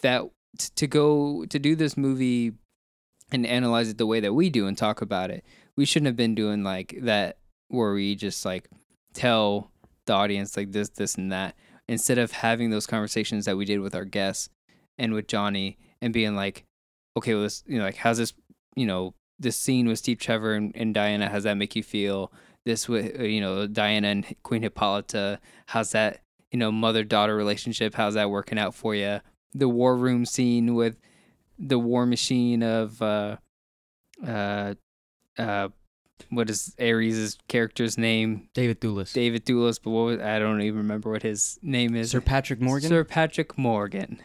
[0.02, 0.22] that
[0.74, 2.52] to go to do this movie
[3.30, 5.44] and analyze it the way that we do and talk about it,
[5.76, 8.68] we shouldn't have been doing like that where we just like
[9.12, 9.70] tell
[10.06, 11.54] the audience like this, this, and that
[11.86, 14.48] instead of having those conversations that we did with our guests
[14.96, 16.64] and with Johnny and being like,
[17.16, 18.32] okay, well, this, you know, like how's this,
[18.74, 22.32] you know, this scene with Steve Trevor and, and Diana, how's that make you feel?
[22.68, 27.34] This with, uh, you know, Diana and Queen Hippolyta, how's that, you know, mother daughter
[27.34, 29.20] relationship, how's that working out for you?
[29.54, 30.98] The war room scene with
[31.58, 33.36] the war machine of, uh,
[34.22, 34.74] uh,
[35.38, 35.68] uh,
[36.28, 38.50] what is Ares' character's name?
[38.52, 39.14] David Thewlis.
[39.14, 42.10] David Thewlis, but what was, I don't even remember what his name is.
[42.10, 42.90] Sir Patrick Morgan.
[42.90, 44.20] Sir Patrick Morgan.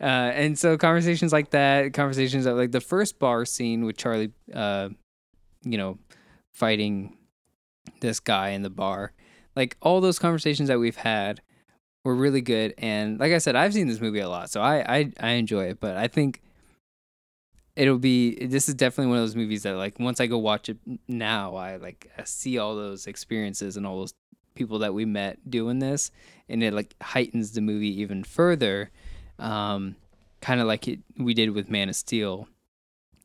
[0.00, 4.88] Uh, and so conversations like that, conversations like the first bar scene with Charlie, uh,
[5.62, 5.98] you know,
[6.54, 7.16] fighting
[8.00, 9.12] this guy in the bar,
[9.56, 11.40] like all those conversations that we've had
[12.04, 12.74] were really good.
[12.78, 15.64] And like I said, I've seen this movie a lot, so I I, I enjoy
[15.64, 15.80] it.
[15.80, 16.42] But I think
[17.76, 20.68] it'll be this is definitely one of those movies that like once I go watch
[20.68, 20.78] it
[21.08, 24.14] now, I like I see all those experiences and all those
[24.54, 26.10] people that we met doing this,
[26.48, 28.90] and it like heightens the movie even further,
[29.38, 29.96] um,
[30.40, 32.48] kind of like it we did with Man of Steel,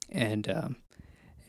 [0.09, 0.75] and um,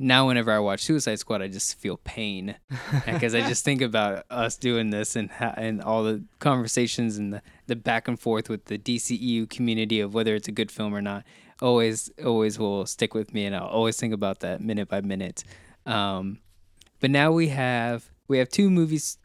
[0.03, 2.57] now whenever I watch Suicide Squad, I just feel pain
[3.05, 7.35] because I just think about us doing this and ha- and all the conversations and
[7.35, 10.95] the, the back and forth with the DCEU community of whether it's a good film
[10.95, 11.25] or not.
[11.61, 15.45] Always, always will stick with me, and I'll always think about that minute by minute.
[15.85, 16.39] Um,
[16.99, 19.19] but now we have we have two movies,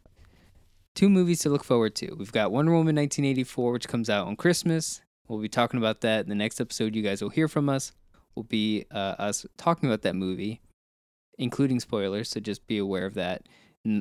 [0.93, 2.15] two movies to look forward to.
[2.15, 5.01] We've got Wonder Woman 1984, which comes out on Christmas.
[5.29, 6.95] We'll be talking about that in the next episode.
[6.95, 7.93] You guys will hear from us.
[8.35, 10.59] Will be uh, us talking about that movie
[11.37, 13.43] including spoilers, so just be aware of that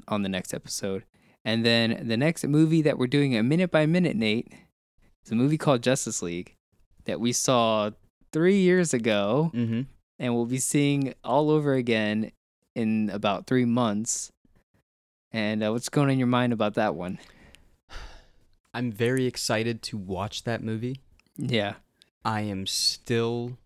[0.09, 1.05] on the next episode.
[1.45, 4.53] And then the next movie that we're doing a minute by minute, Nate,
[5.24, 6.57] is a movie called Justice League
[7.05, 7.91] that we saw
[8.32, 9.82] three years ago mm-hmm.
[10.18, 12.32] and we'll be seeing all over again
[12.74, 14.32] in about three months.
[15.32, 17.18] And uh, what's going on in your mind about that one?
[18.74, 21.01] I'm very excited to watch that movie.
[21.37, 21.74] Yeah.
[22.24, 23.59] I am still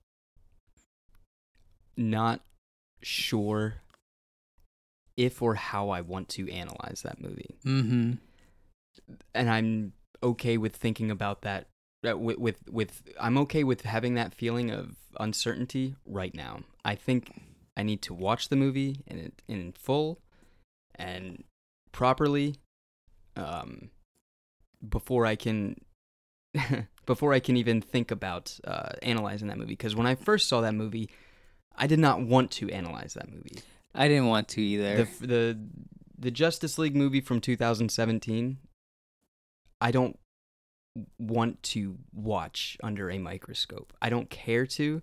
[1.96, 2.40] not
[3.02, 3.82] sure
[5.16, 7.56] if or how I want to analyze that movie.
[7.64, 8.12] Mm-hmm.
[9.34, 9.92] And I'm
[10.22, 11.66] okay with thinking about that
[12.08, 16.60] uh, with, with with I'm okay with having that feeling of uncertainty right now.
[16.84, 17.42] I think
[17.76, 20.20] I need to watch the movie in in full
[20.94, 21.44] and
[21.92, 22.56] properly
[23.36, 23.90] um
[24.88, 25.76] before I can
[27.06, 29.72] before I can even think about uh, analyzing that movie.
[29.72, 31.10] Because when I first saw that movie,
[31.78, 33.60] I did not want to analyze that movie.
[33.94, 35.08] I didn't want to either.
[35.20, 35.58] The the
[36.18, 38.58] the Justice League movie from 2017.
[39.80, 40.18] I don't
[41.18, 43.92] want to watch under a microscope.
[44.02, 45.02] I don't care to,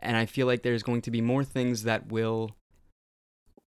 [0.00, 2.56] and I feel like there's going to be more things that will.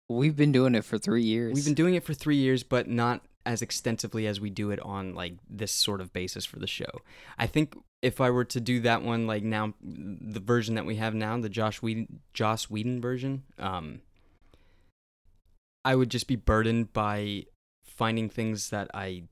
[0.09, 1.55] We've been doing it for three years.
[1.55, 4.81] We've been doing it for three years, but not as extensively as we do it
[4.81, 7.03] on like this sort of basis for the show.
[7.39, 10.97] I think if I were to do that one like now, the version that we
[10.97, 14.01] have now, the Josh Whedon, Joss Whedon version, um,
[15.85, 17.47] I would just be burdened by
[17.85, 19.25] finding things that I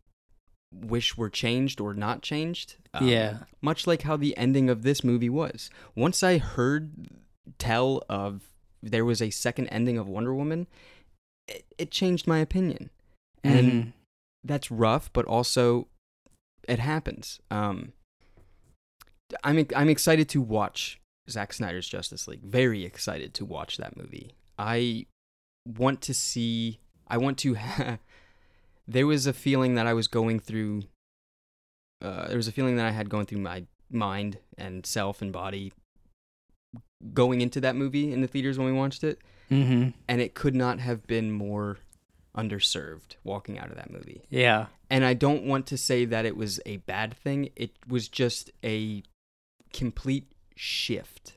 [0.75, 2.77] wish were changed or not changed.
[2.93, 3.39] Um, Yeah.
[3.61, 5.71] Much like how the ending of this movie was.
[5.95, 6.93] Once I heard
[7.59, 8.51] tell of
[8.83, 10.67] there was a second ending of Wonder Woman,
[11.47, 12.91] it, it changed my opinion.
[13.45, 13.93] And Mhm.
[14.43, 15.87] that's rough, but also
[16.69, 17.41] it happens.
[17.51, 17.93] Um,
[19.43, 22.43] I'm I'm excited to watch Zack Snyder's Justice League.
[22.43, 24.35] Very excited to watch that movie.
[24.59, 25.07] I
[25.67, 26.79] want to see.
[27.09, 27.57] I want to.
[28.89, 30.83] there was a feeling that I was going through.
[32.03, 35.33] Uh, there was a feeling that I had going through my mind and self and
[35.33, 35.73] body
[37.13, 39.21] going into that movie in the theaters when we watched it,
[39.51, 39.95] Mhm.
[40.09, 41.79] and it could not have been more
[42.37, 44.23] underserved walking out of that movie.
[44.29, 44.67] Yeah.
[44.91, 47.51] And I don't want to say that it was a bad thing.
[47.57, 49.03] It was just a
[49.73, 51.35] complete shift.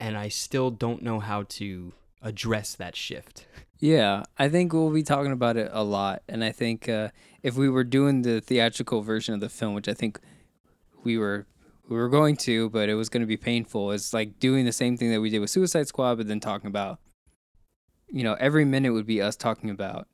[0.00, 1.92] And I still don't know how to
[2.22, 3.46] address that shift.
[3.80, 7.10] Yeah, I think we'll be talking about it a lot, and I think uh,
[7.44, 10.18] if we were doing the theatrical version of the film, which I think
[11.04, 11.46] we were
[11.88, 13.92] we were going to, but it was going to be painful.
[13.92, 16.66] It's like doing the same thing that we did with Suicide Squad, but then talking
[16.66, 16.98] about,
[18.08, 20.06] you know, every minute would be us talking about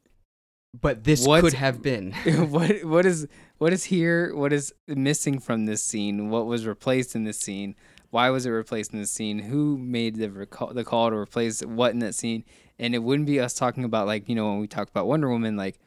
[0.80, 2.12] But this could have been.
[2.50, 7.14] what what is what is here, what is missing from this scene, what was replaced
[7.14, 7.76] in this scene,
[8.10, 11.60] why was it replaced in this scene, who made the recall, the call to replace
[11.60, 12.44] what in that scene,
[12.78, 15.28] and it wouldn't be us talking about like you know when we talk about Wonder
[15.28, 15.78] Woman like,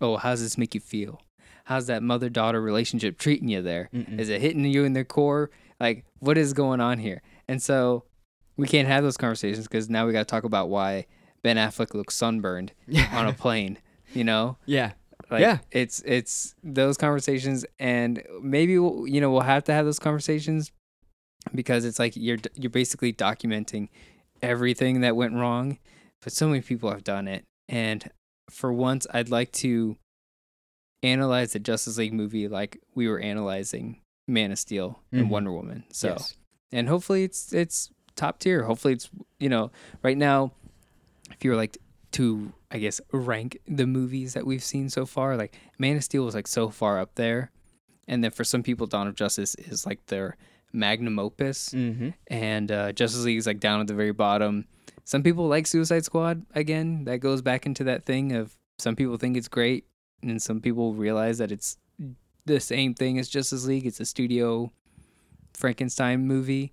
[0.00, 1.22] oh how does this make you feel,
[1.64, 4.18] how's that mother daughter relationship treating you there, Mm-mm.
[4.18, 5.50] is it hitting you in the core,
[5.80, 8.04] like what is going on here, and so
[8.58, 11.06] we can't have those conversations because now we got to talk about why
[11.42, 12.72] Ben Affleck looks sunburned
[13.12, 13.78] on a plane,
[14.14, 14.56] you know.
[14.66, 14.92] yeah.
[15.30, 15.58] Like, Yeah.
[15.70, 20.72] it's it's those conversations, and maybe we'll, you know we'll have to have those conversations
[21.54, 23.88] because it's like you're you're basically documenting
[24.42, 25.78] everything that went wrong,
[26.22, 28.10] but so many people have done it, and
[28.50, 29.96] for once, I'd like to
[31.02, 35.30] analyze the Justice League movie like we were analyzing Man of Steel and Mhm.
[35.30, 35.84] Wonder Woman.
[35.92, 36.36] So, Yes.
[36.72, 38.64] and hopefully it's it's top tier.
[38.64, 39.70] Hopefully it's you know
[40.02, 40.52] right now,
[41.30, 41.76] if you were like
[42.12, 46.24] to I guess rank the movies that we've seen so far, like Man of Steel
[46.24, 47.50] was like so far up there,
[48.06, 50.36] and then for some people, Dawn of Justice is like their
[50.72, 52.10] magnum opus, Mm-hmm.
[52.28, 54.66] and uh, Justice League is like down at the very bottom.
[55.04, 57.04] Some people like Suicide Squad again.
[57.04, 59.86] That goes back into that thing of some people think it's great,
[60.22, 61.78] and some people realize that it's
[62.44, 63.86] the same thing as Justice League.
[63.86, 64.70] It's a studio
[65.54, 66.72] Frankenstein movie.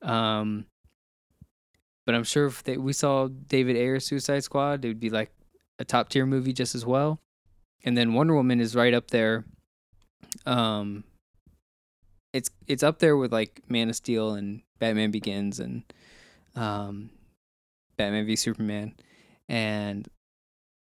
[0.00, 0.66] Um,
[2.04, 5.30] but I'm sure if they, we saw David Ayer's Suicide Squad, it would be like
[5.78, 7.20] a top tier movie just as well.
[7.84, 9.44] And then Wonder Woman is right up there.
[10.46, 11.04] Um,
[12.32, 15.82] it's it's up there with like Man of Steel and Batman Begins and
[16.56, 17.10] um,
[17.96, 18.94] Batman v Superman,
[19.48, 20.08] and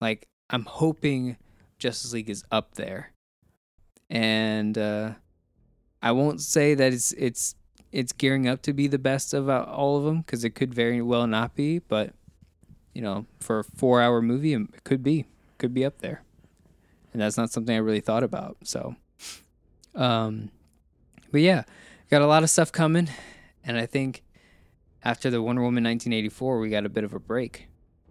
[0.02, 1.38] like I'm hoping
[1.80, 3.14] Justice League is up there,
[4.10, 5.12] and uh,
[6.02, 7.56] I won't say that it's it's
[7.92, 10.74] it's gearing up to be the best of uh, all of them because it could
[10.74, 12.14] very well not be, but
[12.94, 15.26] you know, for a four hour movie, um, it could be
[15.58, 16.24] could be up there,
[17.14, 18.58] and that's not something I really thought about.
[18.64, 18.96] So,
[19.96, 20.50] um,
[21.32, 21.64] but yeah,
[22.10, 23.10] got a lot of stuff coming,
[23.64, 24.24] and I think
[25.04, 27.68] after the Wonder Woman 1984, we got a bit of a break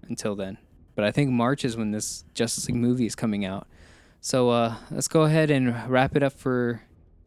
[0.09, 0.59] until then.
[0.95, 3.67] But I think March is when this Justice League movie is coming out.
[4.21, 6.83] So uh, let's go ahead and wrap it up for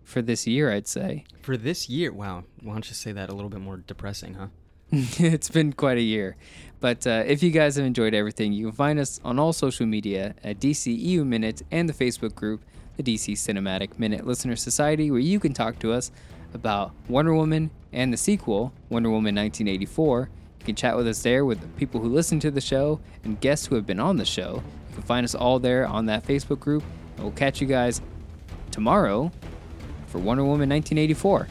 [0.10, 0.72] for this year.
[0.72, 2.44] I'd say For this year, wow.
[2.62, 4.48] Why don't you say that a little bit more depressing, huh?
[4.92, 6.36] it's been quite a year.
[6.80, 9.86] But uh, if you guys have enjoyed everything, you can find us on all social
[9.86, 12.64] media at DCEU Minute and the Facebook group.
[12.98, 16.12] the DC Cinematic Minute Listener Society, where you can talk to us
[16.54, 20.30] about Wonder Woman and the sequel, Wonder Woman 1984.
[20.60, 23.40] You can chat with us there with the people who listen to the show and
[23.40, 24.64] guests who have been on the show.
[24.90, 26.84] You can find us all there on that Facebook group.
[27.16, 28.02] And we'll catch you guys
[28.72, 29.32] tomorrow
[30.10, 31.48] for Wonder Woman 1984.